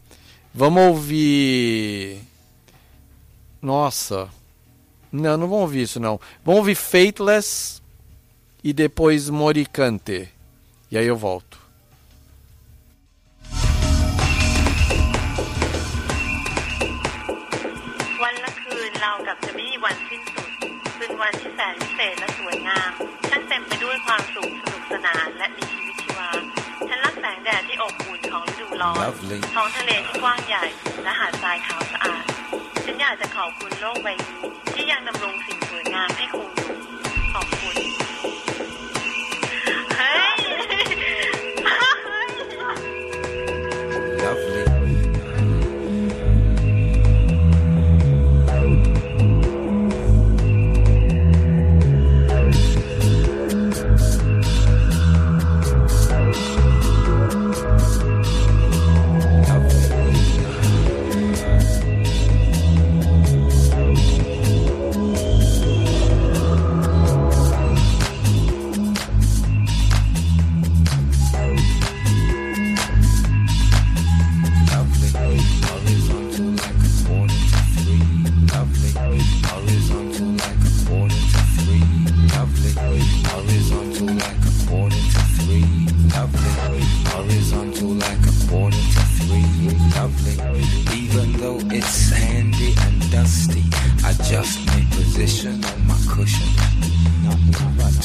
[0.53, 2.19] Vamos ouvir.
[3.61, 4.29] Nossa.
[5.11, 6.19] Não, não vamos ouvir isso não.
[6.45, 7.81] Vamos ouvir Fateless
[8.63, 10.29] e depois Moricante.
[10.89, 11.50] E aí eu volto.
[28.81, 29.39] ร้อน Lovely.
[29.55, 30.63] ท้องทะเลที่กว้างใหญ่
[31.03, 32.23] และหาดทรายขาวสะอาด
[32.85, 34.33] ฉันอยากจะขอบคุณโลกใบนี้
[34.73, 36.60] ที่ยังดำรงสิ่งสวยงามให้คง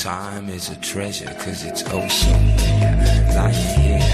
[0.07, 2.57] Time is a treasure, cause it's ocean.
[3.35, 4.06] Lying here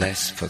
[0.00, 0.48] less for.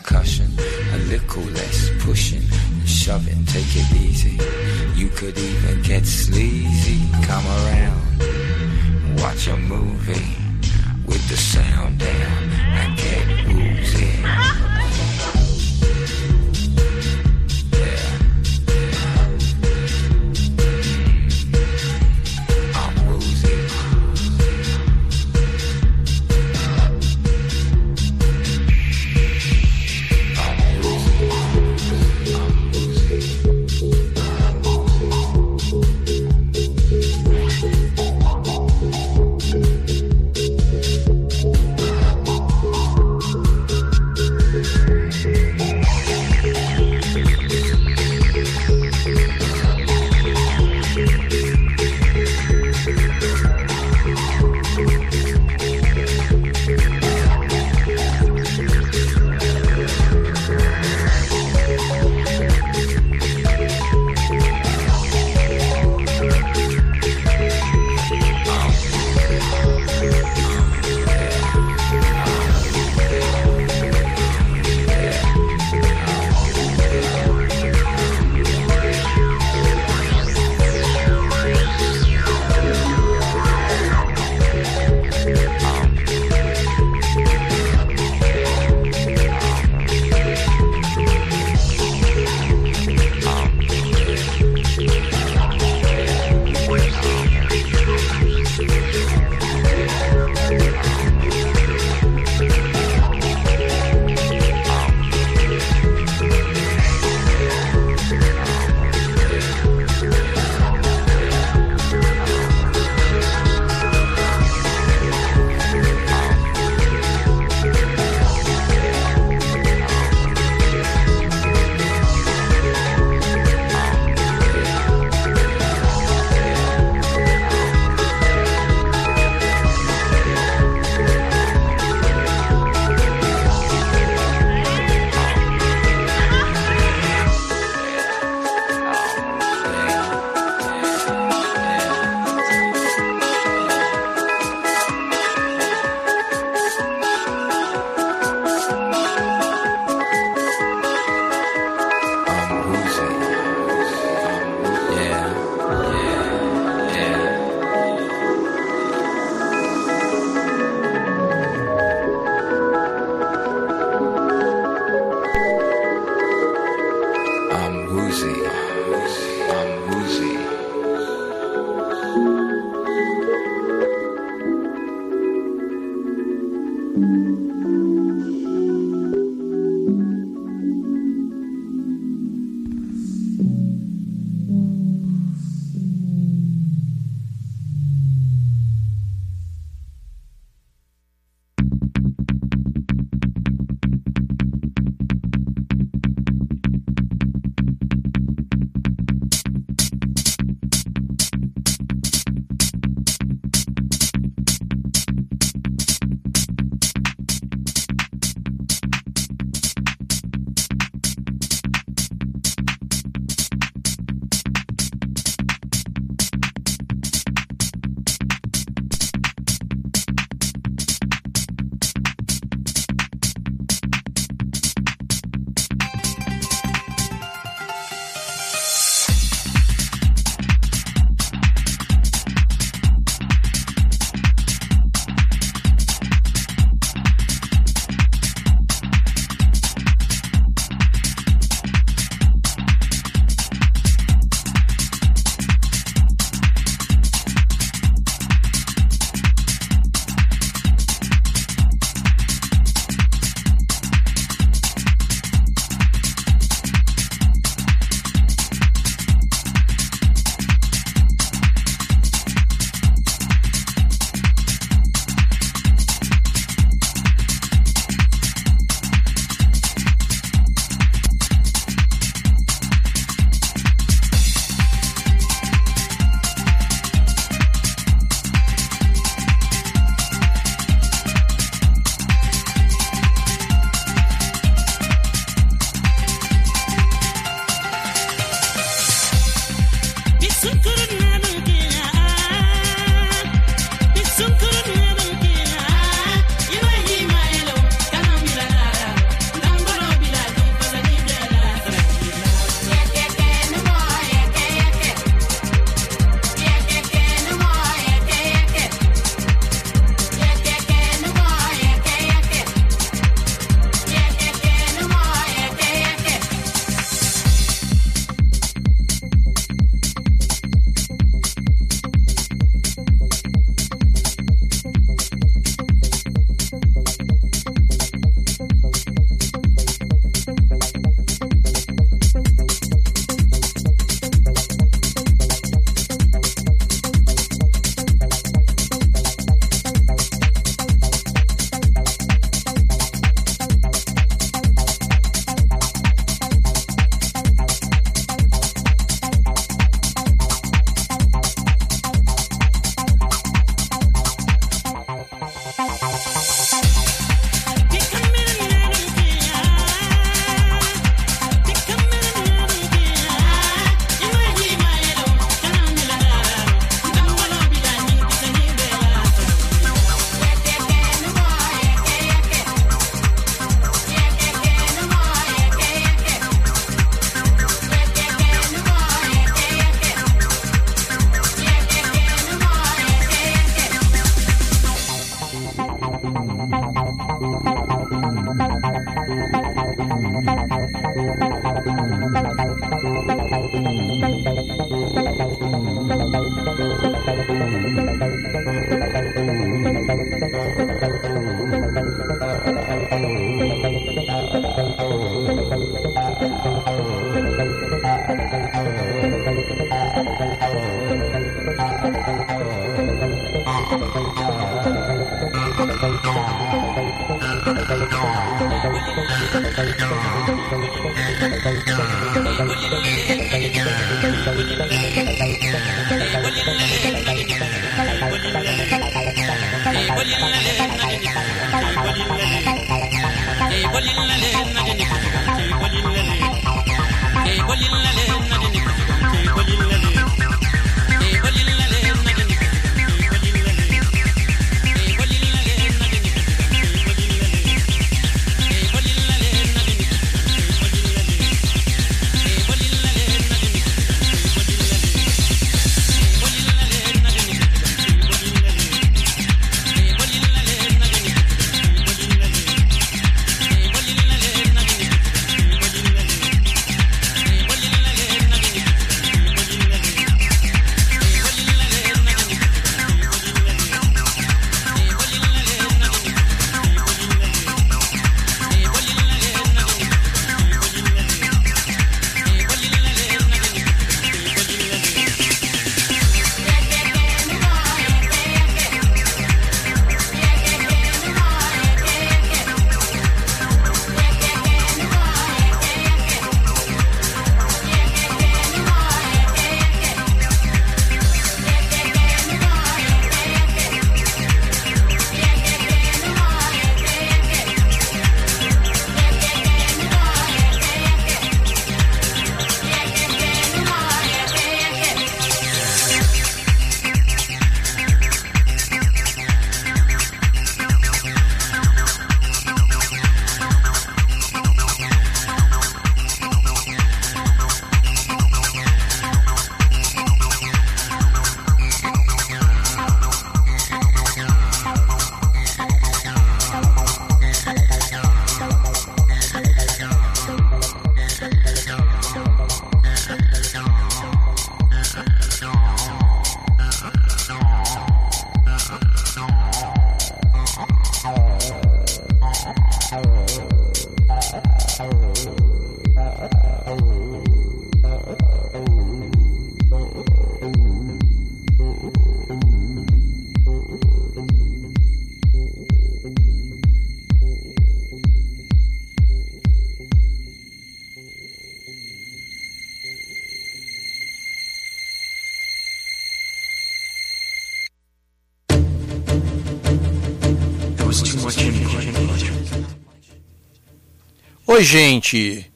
[584.53, 585.49] Oi, gente!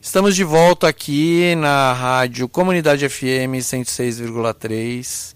[0.00, 5.32] Estamos de volta aqui na rádio Comunidade FM 106,3.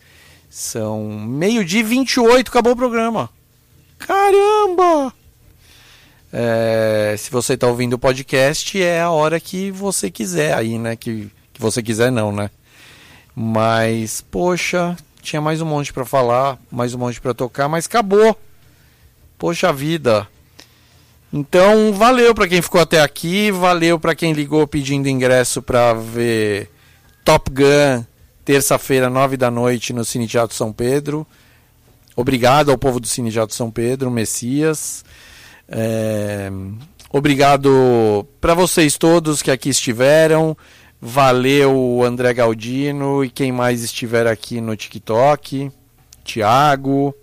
[0.50, 3.30] São meio-dia e 28, acabou o programa.
[3.96, 5.14] Caramba!
[6.32, 10.96] É, se você está ouvindo o podcast, é a hora que você quiser aí, né?
[10.96, 12.50] Que, que você quiser não, né?
[13.36, 18.36] Mas, poxa, tinha mais um monte para falar, mais um monte para tocar, mas acabou.
[19.38, 20.26] Poxa vida.
[21.32, 26.70] Então, valeu para quem ficou até aqui, valeu para quem ligou pedindo ingresso para ver
[27.24, 28.04] Top Gun,
[28.44, 31.26] terça-feira, nove da noite, no Cine Teatro São Pedro.
[32.14, 35.04] Obrigado ao povo do Cine Teatro São Pedro, Messias.
[35.68, 36.50] É,
[37.16, 40.56] Obrigado para vocês todos que aqui estiveram.
[41.00, 45.70] Valeu, André Galdino e quem mais estiver aqui no TikTok.
[46.24, 47.14] Tiago.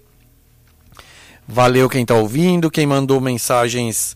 [1.48, 4.16] Valeu quem está ouvindo, quem mandou mensagens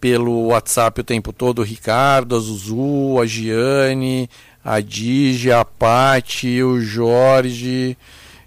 [0.00, 4.30] pelo WhatsApp o tempo todo, o Ricardo, a Zuzu, a Giane,
[4.64, 7.96] a Dígia, a Pati, o Jorge,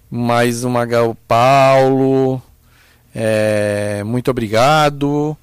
[0.10, 2.42] mais uma o Paulo.
[3.14, 5.36] É, muito obrigado.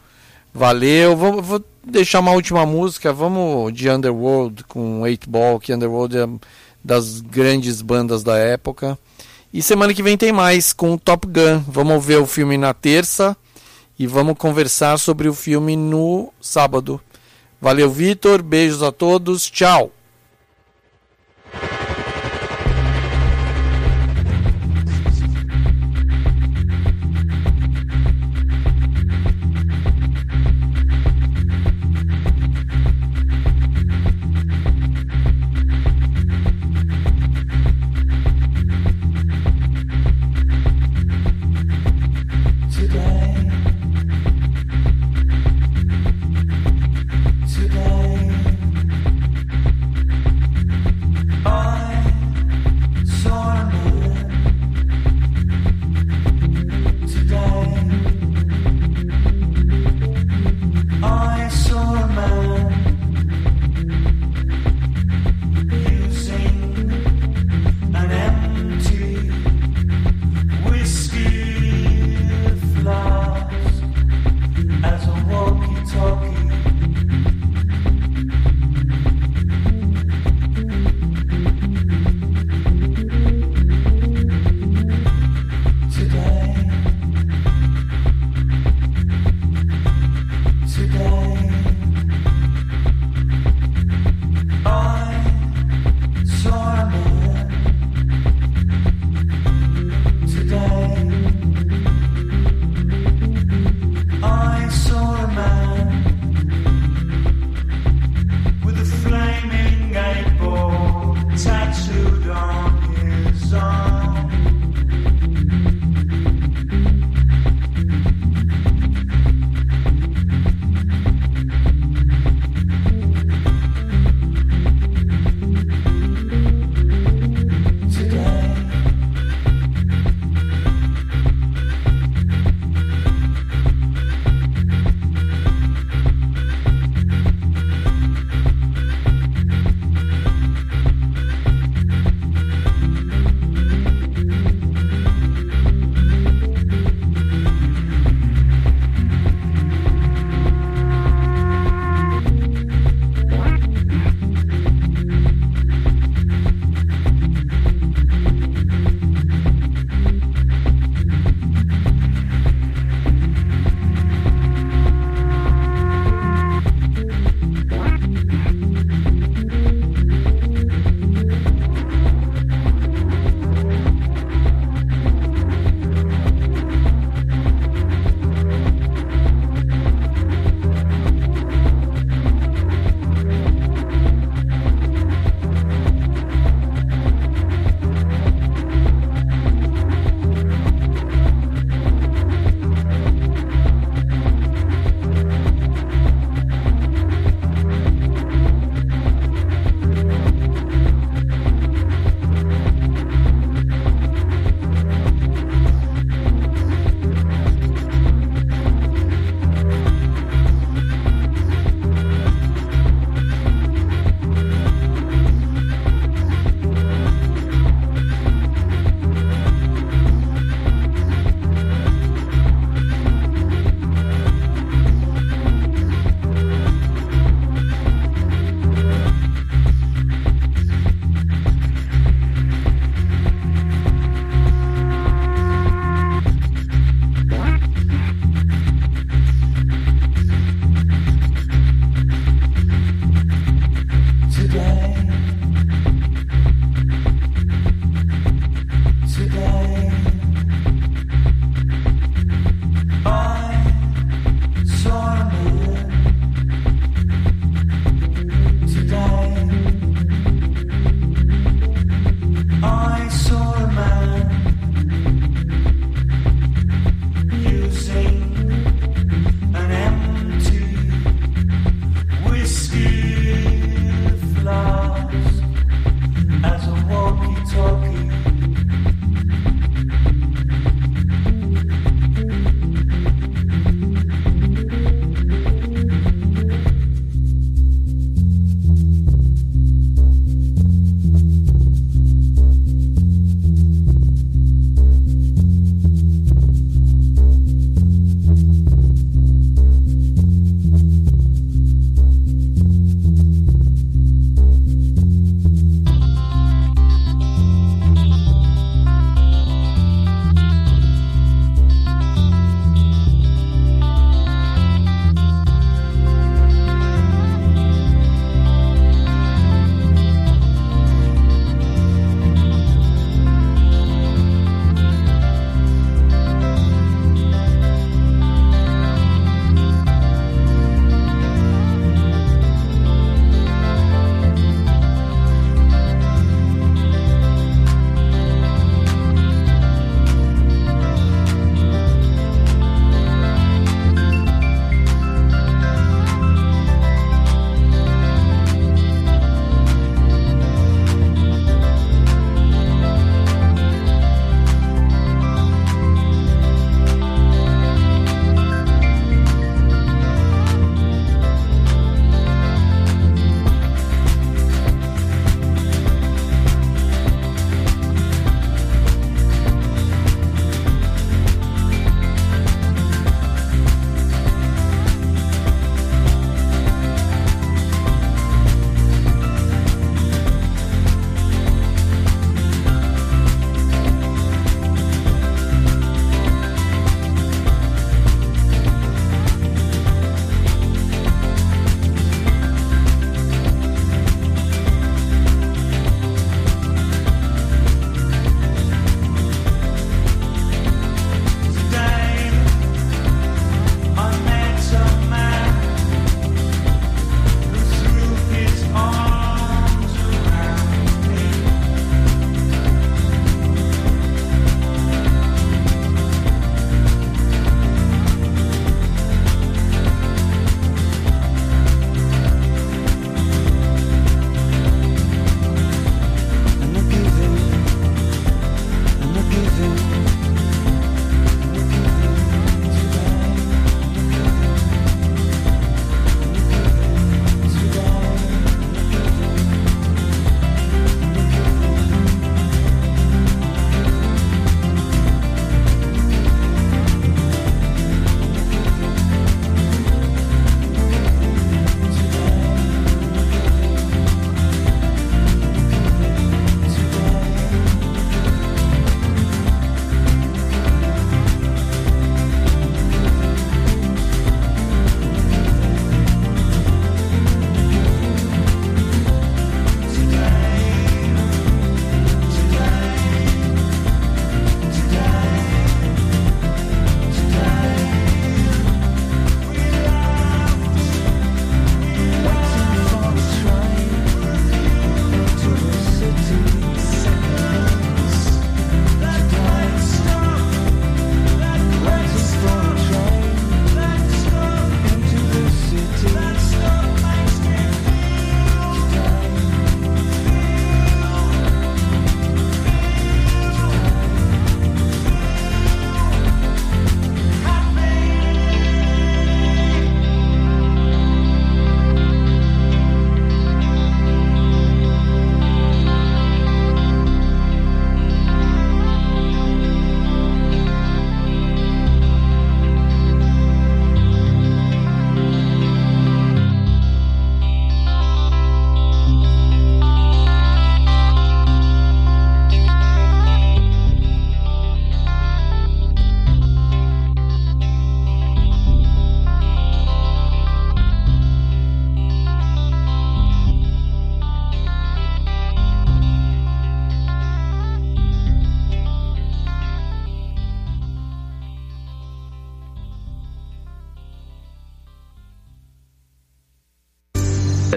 [0.55, 1.17] Valeu.
[1.17, 3.13] Vou, vou deixar uma última música.
[3.13, 6.29] Vamos de Underworld com 8 Ball, que Underworld é
[6.83, 8.99] das grandes bandas da época.
[9.53, 11.63] E semana que vem tem mais com Top Gun.
[11.67, 13.37] Vamos ver o filme na terça
[13.99, 17.01] e vamos conversar sobre o filme no sábado.
[17.61, 18.43] Valeu, Vitor.
[18.43, 19.51] Beijos a todos.
[19.51, 19.91] Tchau.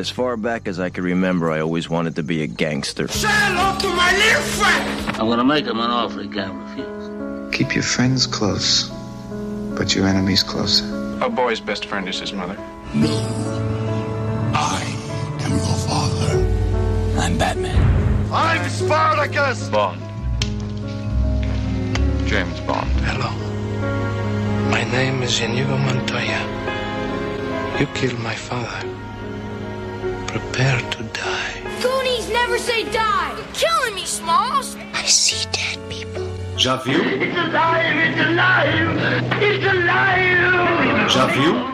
[0.02, 3.08] As far back as I can remember, I always wanted to be a gangster.
[3.08, 5.18] Say hello to my little friend!
[5.18, 7.56] I'm gonna make him an offer he can't refuse.
[7.56, 8.90] Keep your friends close,
[9.78, 10.86] but your enemies closer.
[11.22, 12.58] A boy's best friend is his mother.
[12.96, 13.16] No.
[14.56, 14.82] I
[15.42, 16.34] am your father.
[17.20, 18.34] I'm Batman.
[18.34, 19.70] I'm Spartacus!
[19.70, 20.02] Bond.
[22.26, 22.90] James Bond.
[23.06, 23.30] Hello.
[24.72, 26.42] My name is Inigo Montoya.
[27.80, 28.82] You killed my father.
[30.52, 31.62] Prepare to die.
[31.82, 33.32] Goonies never say die!
[33.38, 34.76] You're killing me, Smalls!
[34.94, 36.28] I see dead people.
[36.58, 37.00] Já viu?
[37.00, 37.96] It's alive!
[37.96, 39.00] It's alive!
[39.42, 41.08] It's alive!
[41.08, 41.71] Já viu?